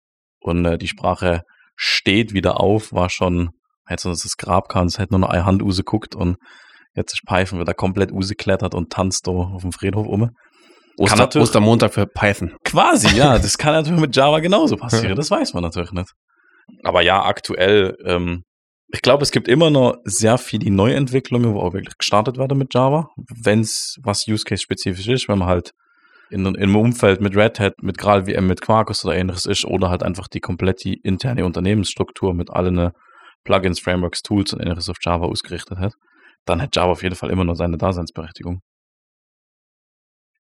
und 0.41 0.65
äh, 0.65 0.77
die 0.77 0.89
Sprache 0.89 1.43
steht 1.77 2.33
wieder 2.33 2.59
auf, 2.59 2.91
war 2.91 3.09
schon, 3.09 3.51
hätte 3.85 4.09
uns 4.09 4.23
das 4.23 4.35
Grab 4.35 4.67
kann, 4.67 4.87
es 4.87 4.97
hätte 4.97 5.13
nur 5.13 5.19
noch 5.19 5.29
eine 5.29 5.45
Hand 5.45 5.63
geguckt 5.63 6.13
und 6.13 6.35
jetzt 6.97 7.13
ist 7.13 7.25
Python 7.25 7.59
wieder 7.59 7.73
komplett 7.73 8.11
geklettert 8.11 8.75
und 8.75 8.91
tanzt 8.91 9.27
da 9.27 9.31
auf 9.31 9.61
dem 9.61 9.71
Friedhof 9.71 10.07
um. 10.07 10.31
Oster, 10.99 11.39
Ostermontag 11.39 11.93
für 11.93 12.07
Python. 12.07 12.55
Quasi, 12.63 13.15
ja. 13.15 13.37
Das 13.39 13.57
kann 13.57 13.73
natürlich 13.73 14.01
mit 14.01 14.15
Java 14.15 14.39
genauso 14.39 14.77
passieren. 14.77 15.15
Das 15.15 15.29
weiß 15.29 15.53
man 15.53 15.63
natürlich 15.63 15.91
nicht. 15.91 16.11
Aber 16.83 17.01
ja, 17.01 17.23
aktuell, 17.23 17.95
ähm, 18.03 18.43
ich 18.91 19.01
glaube, 19.01 19.21
es 19.21 19.31
gibt 19.31 19.47
immer 19.47 19.69
noch 19.69 19.97
sehr 20.05 20.37
viele 20.39 20.71
Neuentwicklungen, 20.71 21.53
wo 21.53 21.59
auch 21.59 21.73
wirklich 21.73 21.97
gestartet 21.97 22.37
werden 22.37 22.57
mit 22.57 22.73
Java, 22.73 23.09
wenn 23.43 23.59
es 23.59 23.97
was 24.01 24.27
Use 24.27 24.43
Case 24.43 24.63
spezifisch 24.63 25.07
ist, 25.07 25.29
wenn 25.29 25.37
man 25.37 25.47
halt 25.47 25.71
in, 26.29 26.45
in 26.45 26.55
einem 26.55 26.75
Umfeld 26.75 27.21
mit 27.21 27.35
Red 27.35 27.59
Hat, 27.59 27.73
mit 27.81 27.97
GraalVM, 27.97 28.47
mit 28.47 28.61
Quarkus 28.61 29.05
oder 29.05 29.15
ähnliches 29.15 29.45
ist 29.45 29.65
oder 29.65 29.89
halt 29.89 30.03
einfach 30.03 30.27
die 30.27 30.39
komplette 30.39 30.93
interne 31.03 31.45
Unternehmensstruktur 31.45 32.33
mit 32.33 32.49
allen 32.49 32.91
Plugins, 33.43 33.79
Frameworks, 33.79 34.23
Tools 34.23 34.53
und 34.53 34.61
ähnliches 34.61 34.89
auf 34.89 34.97
Java 35.01 35.25
ausgerichtet 35.25 35.77
hat, 35.77 35.93
dann 36.49 36.61
hat 36.61 36.75
Java 36.75 36.91
auf 36.91 37.03
jeden 37.03 37.15
Fall 37.15 37.29
immer 37.29 37.43
noch 37.43 37.55
seine 37.55 37.77
Daseinsberechtigung. 37.77 38.61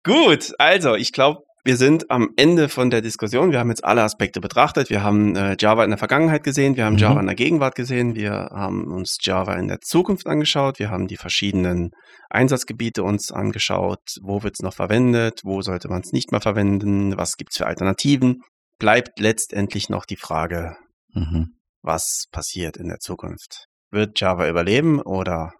Gut, 0.04 0.54
also 0.58 0.96
ich 0.96 1.12
glaube, 1.12 1.42
wir 1.66 1.76
sind 1.76 2.10
am 2.10 2.30
Ende 2.38 2.70
von 2.70 2.90
der 2.90 3.02
Diskussion. 3.02 3.52
Wir 3.52 3.60
haben 3.60 3.70
jetzt 3.70 3.84
alle 3.84 4.02
Aspekte 4.02 4.40
betrachtet. 4.40 4.90
Wir 4.90 5.04
haben 5.04 5.36
äh, 5.36 5.58
Java 5.60 5.84
in 5.84 5.90
der 5.90 5.98
Vergangenheit 6.00 6.44
gesehen, 6.44 6.78
wir 6.78 6.86
haben 6.86 6.94
Mhm. 6.94 7.00
Java 7.00 7.20
in 7.20 7.26
der 7.26 7.36
Gegenwart 7.36 7.76
gesehen, 7.76 8.16
wir 8.16 8.32
haben 8.32 8.86
uns 8.92 9.18
Java 9.22 9.56
in 9.56 9.68
der 9.68 9.82
Zukunft 9.82 10.26
angeschaut, 10.26 10.80
wir 10.80 10.90
haben 10.90 11.08
die 11.08 11.18
verschiedenen 11.18 11.92
Einsatzgebiete 12.30 13.04
uns 13.04 13.32
angeschaut, 13.32 14.00
wo 14.22 14.42
wird 14.42 14.56
es 14.56 14.64
noch 14.64 14.74
verwendet, 14.74 15.42
wo 15.44 15.62
sollte 15.62 15.90
man 15.90 16.02
es 16.02 16.14
nicht 16.14 16.32
mehr 16.32 16.42
verwenden, 16.42 17.18
was 17.18 17.36
gibt 17.36 17.52
es 17.52 17.58
für 17.58 17.68
Alternativen. 17.68 18.42
Bleibt 18.80 19.20
letztendlich 19.20 19.90
noch 19.90 20.06
die 20.06 20.16
Frage, 20.16 20.78
Mhm. 21.14 21.56
was 21.82 22.26
passiert 22.32 22.78
in 22.78 22.88
der 22.88 23.00
Zukunft. 23.00 23.66
Wird 23.92 24.20
Java 24.20 24.48
überleben 24.48 25.02
oder 25.02 25.52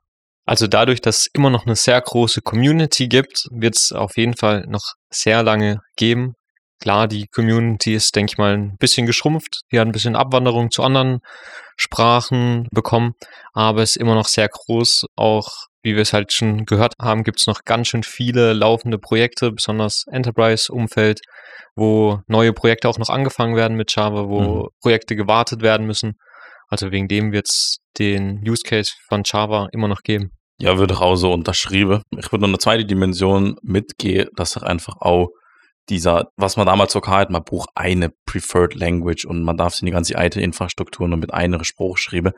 Also 0.50 0.66
dadurch, 0.66 1.00
dass 1.00 1.18
es 1.20 1.28
immer 1.32 1.52
noch 1.52 1.68
eine 1.68 1.76
sehr 1.76 2.02
große 2.02 2.42
Community 2.42 3.08
gibt, 3.08 3.46
wird 3.52 3.78
es 3.78 3.92
auf 3.92 4.18
jeden 4.18 4.36
Fall 4.36 4.66
noch 4.68 4.82
sehr 5.12 5.44
lange 5.44 5.78
geben. 5.96 6.34
Klar, 6.82 7.08
die 7.08 7.28
Community 7.28 7.94
ist, 7.94 8.16
denke 8.16 8.32
ich 8.32 8.38
mal, 8.40 8.58
ein 8.58 8.76
bisschen 8.80 9.06
geschrumpft. 9.06 9.60
Die 9.72 9.80
hat 9.80 9.88
ein 9.88 9.92
bisschen 9.92 10.16
Abwanderung 10.16 10.72
zu 10.72 10.82
anderen 10.82 11.20
Sprachen 11.78 12.68
bekommen, 12.72 13.12
aber 13.54 13.84
es 13.84 13.92
ist 13.92 13.98
immer 13.98 14.16
noch 14.16 14.26
sehr 14.26 14.50
groß. 14.50 15.06
Auch, 15.16 15.50
wie 15.84 15.94
wir 15.94 16.02
es 16.02 16.14
halt 16.14 16.34
schon 16.34 16.66
gehört 16.66 16.94
haben, 17.00 17.24
gibt 17.24 17.42
es 17.42 17.46
noch 17.46 17.60
ganz 17.64 17.90
schön 17.90 18.02
viele 18.02 18.54
laufende 18.54 18.98
Projekte, 18.98 19.52
besonders 19.52 20.06
Enterprise-Umfeld, 20.12 21.20
wo 21.76 22.22
neue 22.26 22.54
Projekte 22.54 22.90
auch 22.90 22.98
noch 22.98 23.10
angefangen 23.10 23.56
werden 23.56 23.78
mit 23.78 23.96
Java, 23.96 24.28
wo 24.28 24.42
Mhm. 24.42 24.68
Projekte 24.82 25.16
gewartet 25.16 25.62
werden 25.62 25.86
müssen. 25.86 26.14
Also 26.70 26.92
wegen 26.92 27.08
dem 27.08 27.34
wird 27.34 27.48
es 27.50 27.78
den 28.00 28.42
Use 28.48 28.64
Case 28.66 28.94
von 29.10 29.22
Java 29.24 29.68
immer 29.74 29.88
noch 29.88 30.02
geben. 30.02 30.32
Ja, 30.62 30.78
würde 30.78 31.00
auch 31.00 31.16
so 31.16 31.32
unterschrieben. 31.32 32.02
Ich 32.18 32.32
würde 32.32 32.42
noch 32.42 32.50
eine 32.50 32.58
zweite 32.58 32.86
Dimension 32.86 33.56
mitgehen, 33.62 34.28
dass 34.36 34.58
ich 34.58 34.64
einfach 34.64 34.98
auch 35.00 35.30
dieser, 35.90 36.30
was 36.38 36.58
man 36.58 36.68
damals 36.68 36.94
so 36.94 37.02
hat, 37.02 37.30
man 37.32 37.44
braucht 37.44 37.70
eine 37.76 38.12
Preferred 38.26 38.76
Language 38.76 39.26
und 39.26 39.44
man 39.44 39.58
darf 39.58 39.74
sich 39.74 39.86
die 39.86 39.92
ganze 39.92 40.14
IT-Infrastruktur 40.16 41.08
nur 41.08 41.18
mit 41.18 41.34
einer 41.34 41.64
Spruch 41.64 41.98
schreiben. 41.98 42.34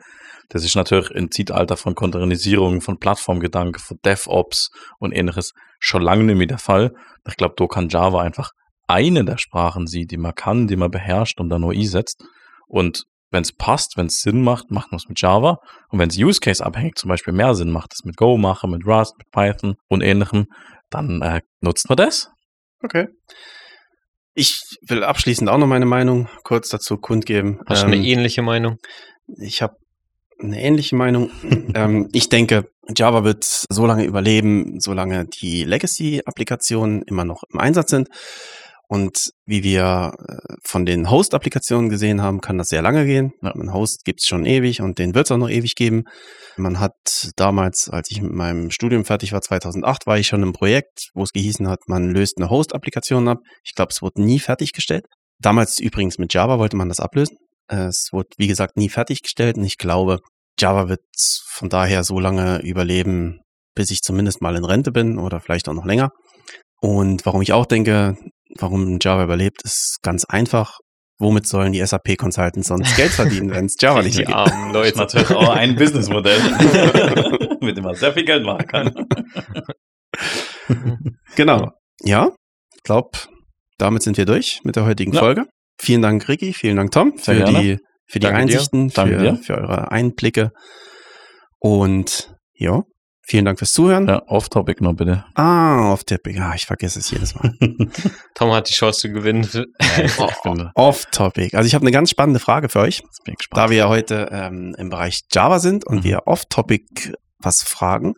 Das 0.48 0.64
ist 0.64 0.74
natürlich 0.76 1.10
im 1.10 1.30
Zeitalter 1.30 1.76
von 1.76 1.94
Containerisierung, 1.94 2.80
von 2.80 2.98
Plattformgedanken, 2.98 3.80
von 3.80 3.98
DevOps 4.04 4.70
und 4.98 5.12
ähnliches 5.12 5.52
schon 5.80 6.02
lange 6.02 6.24
nicht 6.24 6.36
mehr 6.36 6.46
der 6.46 6.58
Fall. 6.58 6.92
Ich 7.28 7.36
glaube, 7.36 7.54
da 7.56 7.66
kann 7.66 7.88
Java 7.88 8.22
einfach 8.22 8.52
eine 8.86 9.24
der 9.24 9.38
Sprachen 9.38 9.86
sein, 9.86 10.06
die 10.06 10.16
man 10.16 10.34
kann, 10.34 10.66
die 10.68 10.76
man 10.76 10.90
beherrscht 10.90 11.40
und 11.40 11.48
dann 11.50 11.62
nur 11.62 11.72
einsetzt. 11.72 12.24
Und 12.68 13.04
wenn 13.32 13.42
es 13.42 13.52
passt, 13.52 13.96
wenn 13.96 14.06
es 14.06 14.18
Sinn 14.22 14.42
macht, 14.42 14.70
macht 14.70 14.92
man 14.92 14.98
es 14.98 15.08
mit 15.08 15.20
Java. 15.20 15.58
Und 15.88 15.98
wenn 15.98 16.08
es 16.10 16.18
Use 16.18 16.40
Case 16.40 16.64
abhängig 16.64 16.96
zum 16.96 17.08
Beispiel 17.08 17.32
mehr 17.32 17.54
Sinn 17.54 17.70
macht, 17.70 17.92
es 17.94 18.04
mit 18.04 18.16
Go 18.16 18.36
machen, 18.36 18.70
mit 18.70 18.86
Rust, 18.86 19.14
mit 19.18 19.30
Python 19.30 19.74
und 19.88 20.02
ähnlichem, 20.02 20.46
dann 20.90 21.22
äh, 21.22 21.40
nutzt 21.60 21.88
man 21.88 21.96
das. 21.96 22.28
Okay. 22.82 23.08
Ich 24.34 24.60
will 24.86 25.04
abschließend 25.04 25.48
auch 25.50 25.58
noch 25.58 25.66
meine 25.66 25.86
Meinung 25.86 26.28
kurz 26.44 26.68
dazu 26.68 26.96
kundgeben. 26.96 27.60
Hast 27.66 27.82
du 27.82 27.86
Ähm, 27.86 27.92
eine 27.92 28.06
ähnliche 28.06 28.42
Meinung? 28.42 28.78
ich 29.40 29.62
habe 29.62 29.76
eine 30.38 30.60
ähnliche 30.60 30.96
Meinung. 30.96 31.30
ähm, 31.74 32.08
ich 32.12 32.28
denke, 32.28 32.68
Java 32.96 33.24
wird 33.24 33.44
so 33.44 33.86
lange 33.86 34.04
überleben, 34.04 34.80
solange 34.80 35.26
die 35.26 35.64
Legacy-Applikationen 35.64 37.02
immer 37.02 37.24
noch 37.24 37.42
im 37.52 37.60
Einsatz 37.60 37.90
sind. 37.90 38.08
Und 38.92 39.30
wie 39.46 39.62
wir 39.62 40.12
äh, 40.18 40.54
von 40.66 40.84
den 40.84 41.10
Host-Applikationen 41.10 41.88
gesehen 41.88 42.20
haben, 42.20 42.42
kann 42.42 42.58
das 42.58 42.68
sehr 42.68 42.82
lange 42.82 43.06
gehen. 43.06 43.32
Ja. 43.40 43.54
Ein 43.54 43.72
Host 43.72 44.04
gibt's 44.04 44.26
schon 44.26 44.44
ewig 44.44 44.82
und 44.82 44.98
den 44.98 45.14
wird's 45.14 45.30
auch 45.30 45.38
noch 45.38 45.48
ewig 45.48 45.76
geben. 45.76 46.02
Man 46.58 46.78
hat 46.78 47.30
damals, 47.36 47.88
als 47.88 48.10
ich 48.10 48.20
mit 48.20 48.32
meinem 48.32 48.70
Studium 48.70 49.06
fertig 49.06 49.32
war, 49.32 49.40
2008, 49.40 50.06
war 50.06 50.18
ich 50.18 50.26
schon 50.26 50.42
im 50.42 50.52
Projekt, 50.52 51.08
wo 51.14 51.22
es 51.22 51.32
gehießen 51.32 51.66
hat, 51.68 51.78
man 51.86 52.10
löst 52.10 52.36
eine 52.36 52.50
Host-Applikation 52.50 53.28
ab. 53.28 53.38
Ich 53.64 53.74
glaube, 53.74 53.92
es 53.92 54.02
wurde 54.02 54.20
nie 54.20 54.40
fertiggestellt. 54.40 55.06
Damals 55.38 55.78
übrigens 55.78 56.18
mit 56.18 56.34
Java 56.34 56.58
wollte 56.58 56.76
man 56.76 56.90
das 56.90 57.00
ablösen. 57.00 57.38
Äh, 57.68 57.86
Es 57.86 58.10
wurde, 58.12 58.28
wie 58.36 58.48
gesagt, 58.48 58.76
nie 58.76 58.90
fertiggestellt 58.90 59.56
und 59.56 59.64
ich 59.64 59.78
glaube, 59.78 60.18
Java 60.60 60.90
wird 60.90 61.00
von 61.46 61.70
daher 61.70 62.04
so 62.04 62.20
lange 62.20 62.60
überleben, 62.60 63.40
bis 63.74 63.90
ich 63.90 64.02
zumindest 64.02 64.42
mal 64.42 64.54
in 64.54 64.66
Rente 64.66 64.92
bin 64.92 65.18
oder 65.18 65.40
vielleicht 65.40 65.66
auch 65.70 65.74
noch 65.74 65.86
länger. 65.86 66.10
Und 66.82 67.24
warum 67.24 67.40
ich 67.42 67.52
auch 67.52 67.64
denke, 67.64 68.16
warum 68.58 68.98
Java 69.00 69.24
überlebt, 69.24 69.62
ist 69.64 69.98
ganz 70.02 70.24
einfach. 70.24 70.78
Womit 71.18 71.46
sollen 71.46 71.72
die 71.72 71.84
SAP-Consultants 71.86 72.66
sonst 72.68 72.96
Geld 72.96 73.12
verdienen, 73.12 73.50
wenn 73.50 73.66
es 73.66 73.76
Java 73.80 74.02
nicht 74.02 74.18
die 74.18 74.24
gibt? 74.24 74.34
armen 74.34 74.72
Das 74.72 74.86
ist 74.88 74.96
Leute. 74.96 74.98
natürlich 74.98 75.30
auch 75.30 75.48
ein 75.54 75.76
Businessmodell, 75.76 76.40
mit 77.60 77.76
dem 77.76 77.84
man 77.84 77.94
sehr 77.94 78.12
viel 78.12 78.24
Geld 78.24 78.44
machen 78.44 78.66
kann. 78.66 78.92
Genau. 81.36 81.70
Ja, 82.02 82.30
ich 82.76 82.82
glaube, 82.82 83.10
damit 83.78 84.02
sind 84.02 84.16
wir 84.18 84.26
durch 84.26 84.60
mit 84.64 84.76
der 84.76 84.84
heutigen 84.84 85.12
Ja. 85.12 85.20
Folge. 85.20 85.46
Vielen 85.80 86.02
Dank, 86.02 86.28
Ricky. 86.28 86.52
Vielen 86.52 86.76
Dank, 86.76 86.90
Tom, 86.92 87.14
Sehr 87.16 87.34
für 87.36 87.44
gerne. 87.44 87.60
die, 87.62 87.78
für 88.06 88.18
die 88.18 88.26
Danke. 88.26 88.38
Einsichten, 88.38 88.88
Danke 88.90 89.18
für, 89.18 89.42
für 89.42 89.54
eure 89.58 89.90
Einblicke. 89.90 90.50
Und 91.58 92.34
ja, 92.54 92.82
vielen 93.24 93.44
Dank 93.44 93.58
fürs 93.58 93.72
Zuhören. 93.72 94.08
Ja, 94.08 94.22
off-topic 94.26 94.82
noch 94.82 94.94
bitte. 94.94 95.24
Ah, 95.34 95.92
off-topic. 95.92 96.38
Ah, 96.40 96.54
ich 96.54 96.66
vergesse 96.66 96.98
es 96.98 97.10
jedes 97.10 97.34
Mal. 97.34 97.54
Tom 98.34 98.50
hat 98.52 98.68
die 98.68 98.72
Chance 98.74 99.00
zu 99.00 99.12
gewinnen. 99.12 99.48
Off-topic. 100.74 101.56
Also 101.56 101.66
ich 101.66 101.74
habe 101.74 101.82
eine 101.82 101.90
ganz 101.92 102.10
spannende 102.10 102.40
Frage 102.40 102.68
für 102.68 102.80
euch. 102.80 103.02
Da 103.50 103.70
wir 103.70 103.76
ja 103.76 103.88
heute 103.88 104.28
ähm, 104.32 104.74
im 104.78 104.88
Bereich 104.90 105.20
Java 105.32 105.58
sind 105.58 105.86
und 105.86 105.98
Mhm. 105.98 106.04
wir 106.04 106.26
off-topic 106.26 107.12
was 107.38 107.62
fragen, 107.62 108.14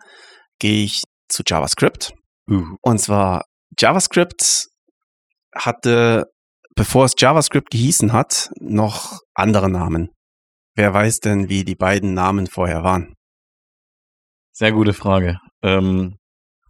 gehe 0.58 0.84
ich 0.84 1.02
zu 1.28 1.42
JavaScript. 1.46 2.12
Uh, 2.50 2.76
Und 2.82 2.98
zwar 3.00 3.44
JavaScript 3.78 4.66
hatte, 5.54 6.24
bevor 6.76 7.04
es 7.06 7.14
JavaScript 7.16 7.70
gehießen 7.70 8.12
hat, 8.12 8.50
noch 8.60 9.18
andere 9.34 9.70
Namen. 9.70 10.10
Wer 10.76 10.92
weiß 10.92 11.20
denn, 11.20 11.48
wie 11.48 11.64
die 11.64 11.76
beiden 11.76 12.14
Namen 12.14 12.46
vorher 12.48 12.82
waren? 12.82 13.14
Sehr 14.56 14.72
gute 14.72 14.92
Frage. 14.94 15.38
Ähm, 15.62 16.16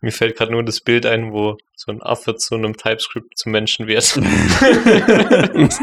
Mir 0.00 0.10
fällt 0.12 0.36
gerade 0.36 0.52
nur 0.52 0.62
das 0.64 0.80
Bild 0.80 1.04
ein, 1.06 1.32
wo 1.32 1.56
so 1.76 1.92
ein 1.92 2.02
Affe 2.02 2.34
zu 2.36 2.54
einem 2.54 2.76
TypeScript 2.76 3.36
zum 3.38 3.52
Menschen 3.52 3.86
wird. 3.86 4.16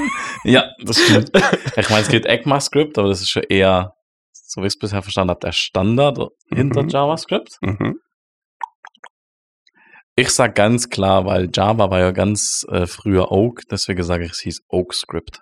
ja, 0.43 0.71
das 0.83 0.99
stimmt. 1.01 1.31
Ich 1.77 1.89
meine, 1.89 2.01
es 2.01 2.09
geht 2.09 2.25
ECMAScript, 2.25 2.97
aber 2.97 3.09
das 3.09 3.21
ist 3.21 3.29
schon 3.29 3.43
eher, 3.43 3.93
so 4.33 4.61
wie 4.61 4.67
ich 4.67 4.73
es 4.73 4.79
bisher 4.79 5.01
verstanden 5.01 5.29
habe, 5.31 5.39
der 5.41 5.51
Standard 5.51 6.19
hinter 6.49 6.83
Mhm. 6.83 6.89
JavaScript. 6.89 7.57
Mhm. 7.61 7.99
Ich 10.15 10.29
sag 10.31 10.55
ganz 10.55 10.89
klar, 10.89 11.25
weil 11.25 11.49
Java 11.53 11.89
war 11.89 11.99
ja 11.99 12.11
ganz 12.11 12.65
äh, 12.69 12.85
früher 12.85 13.31
Oak, 13.31 13.61
deswegen 13.71 14.03
sage 14.03 14.25
ich, 14.25 14.31
es 14.31 14.39
hieß 14.41 14.61
OakScript. 14.67 15.41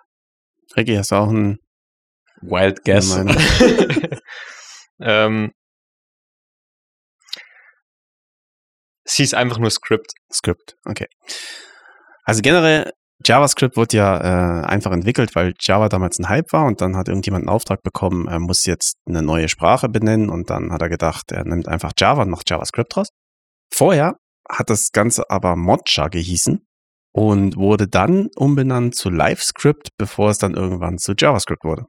Ricky, 0.76 0.94
hast 0.94 1.10
du 1.10 1.16
auch 1.16 1.28
einen 1.28 1.58
Wild 2.42 2.84
Guess. 2.84 3.16
Ähm, 5.02 5.52
hieß 9.20 9.34
einfach 9.34 9.58
nur 9.58 9.70
Script. 9.70 10.12
Script, 10.32 10.76
okay. 10.84 11.06
Also 12.24 12.42
generell, 12.42 12.92
JavaScript 13.24 13.76
wurde 13.76 13.96
ja 13.96 14.62
äh, 14.62 14.64
einfach 14.64 14.92
entwickelt, 14.92 15.34
weil 15.34 15.54
Java 15.60 15.88
damals 15.88 16.18
ein 16.18 16.28
Hype 16.28 16.52
war 16.52 16.64
und 16.64 16.80
dann 16.80 16.96
hat 16.96 17.08
irgendjemand 17.08 17.42
einen 17.42 17.54
Auftrag 17.54 17.82
bekommen, 17.82 18.28
er 18.28 18.38
muss 18.38 18.64
jetzt 18.64 18.96
eine 19.06 19.22
neue 19.22 19.48
Sprache 19.48 19.88
benennen 19.88 20.30
und 20.30 20.48
dann 20.50 20.72
hat 20.72 20.80
er 20.80 20.88
gedacht, 20.88 21.32
er 21.32 21.44
nimmt 21.44 21.68
einfach 21.68 21.92
Java 21.98 22.22
und 22.22 22.30
macht 22.30 22.48
JavaScript 22.48 22.94
draus. 22.94 23.08
Vorher 23.72 24.16
hat 24.48 24.70
das 24.70 24.90
Ganze 24.92 25.28
aber 25.28 25.56
Modja 25.56 26.08
gehießen 26.08 26.66
und 27.12 27.56
wurde 27.56 27.88
dann 27.88 28.28
umbenannt 28.36 28.94
zu 28.94 29.10
LiveScript, 29.10 29.90
bevor 29.98 30.30
es 30.30 30.38
dann 30.38 30.54
irgendwann 30.54 30.98
zu 30.98 31.12
JavaScript 31.16 31.64
wurde. 31.64 31.84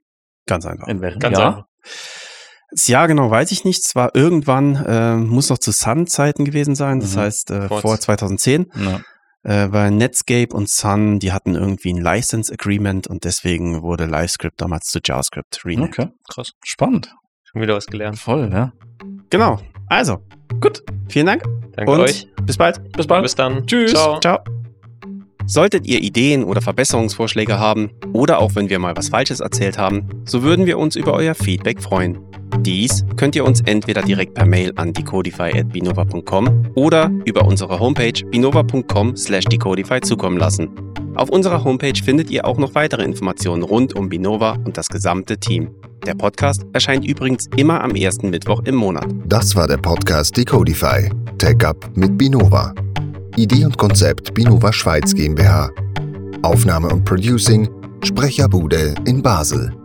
Ganz 0.47 0.65
einfach. 0.65 0.87
In 0.87 1.01
welchem 1.01 1.19
Ganz 1.19 1.37
Jahr? 1.37 1.47
einfach. 1.47 2.30
Das 2.71 2.87
Jahr 2.87 3.07
genau 3.07 3.29
weiß 3.29 3.51
ich 3.51 3.65
nicht. 3.65 3.83
Es 3.83 3.95
war 3.95 4.15
irgendwann, 4.15 4.75
äh, 4.85 5.15
muss 5.15 5.49
noch 5.49 5.57
zu 5.57 5.71
Sun-Zeiten 5.71 6.45
gewesen 6.45 6.73
sein. 6.75 6.99
Das 7.01 7.15
Mhm. 7.15 7.19
heißt 7.19 7.51
äh, 7.51 7.67
Vor- 7.67 7.81
vor 7.81 7.99
2010. 7.99 8.67
Ja. 8.75 9.01
Äh, 9.43 9.71
weil 9.71 9.91
Netscape 9.91 10.55
und 10.55 10.69
Sun, 10.69 11.19
die 11.19 11.31
hatten 11.31 11.55
irgendwie 11.55 11.91
ein 11.91 12.01
License 12.01 12.53
Agreement 12.53 13.07
und 13.07 13.23
deswegen 13.25 13.81
wurde 13.81 14.05
LiveScript 14.05 14.61
damals 14.61 14.85
zu 14.85 14.99
JavaScript 15.03 15.65
renamed. 15.65 15.97
Okay, 15.99 16.07
Krass. 16.31 16.51
spannend. 16.63 17.13
Schon 17.43 17.61
wieder 17.61 17.75
was 17.75 17.87
gelernt. 17.87 18.19
Voll, 18.19 18.49
ja. 18.53 18.71
Genau. 19.29 19.59
Also, 19.87 20.19
gut. 20.61 20.83
Vielen 21.09 21.25
Dank 21.25 21.43
Danke 21.75 21.91
und 21.91 21.99
euch. 22.01 22.27
bis 22.45 22.55
bald. 22.57 22.81
Bis 22.93 23.07
bald. 23.07 23.23
Bis 23.23 23.35
dann. 23.35 23.65
Tschüss. 23.67 23.91
Ciao. 23.91 24.19
Ciao. 24.21 24.60
Solltet 25.51 25.85
ihr 25.85 26.01
Ideen 26.01 26.45
oder 26.45 26.61
Verbesserungsvorschläge 26.61 27.59
haben 27.59 27.89
oder 28.13 28.39
auch 28.39 28.55
wenn 28.55 28.69
wir 28.69 28.79
mal 28.79 28.95
was 28.95 29.09
Falsches 29.09 29.41
erzählt 29.41 29.77
haben, 29.77 30.07
so 30.23 30.43
würden 30.43 30.65
wir 30.65 30.79
uns 30.79 30.95
über 30.95 31.11
euer 31.11 31.35
Feedback 31.35 31.81
freuen. 31.81 32.19
Dies 32.59 33.03
könnt 33.17 33.35
ihr 33.35 33.43
uns 33.43 33.59
entweder 33.59 34.01
direkt 34.01 34.33
per 34.33 34.45
Mail 34.45 34.71
an 34.77 34.93
decodify.binova.com 34.93 36.71
oder 36.75 37.11
über 37.25 37.43
unsere 37.43 37.77
Homepage 37.81 38.13
binova.com 38.31 39.17
slash 39.17 39.43
decodify 39.43 39.99
zukommen 39.99 40.37
lassen. 40.37 40.69
Auf 41.15 41.29
unserer 41.29 41.61
Homepage 41.65 42.01
findet 42.01 42.31
ihr 42.31 42.45
auch 42.45 42.57
noch 42.57 42.73
weitere 42.73 43.03
Informationen 43.03 43.63
rund 43.63 43.93
um 43.93 44.07
Binova 44.07 44.53
und 44.63 44.77
das 44.77 44.87
gesamte 44.87 45.37
Team. 45.37 45.69
Der 46.05 46.15
Podcast 46.15 46.65
erscheint 46.71 47.05
übrigens 47.05 47.49
immer 47.57 47.83
am 47.83 47.95
ersten 47.95 48.29
Mittwoch 48.29 48.61
im 48.63 48.75
Monat. 48.75 49.07
Das 49.25 49.53
war 49.57 49.67
der 49.67 49.77
Podcast 49.77 50.37
Decodify. 50.37 51.09
Tech 51.37 51.65
Up 51.65 51.91
mit 51.95 52.17
Binova. 52.17 52.73
Idee 53.35 53.65
und 53.65 53.77
Konzept 53.77 54.33
Binova 54.33 54.73
Schweiz 54.73 55.13
GmbH. 55.13 55.71
Aufnahme 56.41 56.89
und 56.89 57.05
Producing 57.05 57.69
Sprecherbude 58.03 58.95
in 59.05 59.21
Basel. 59.21 59.80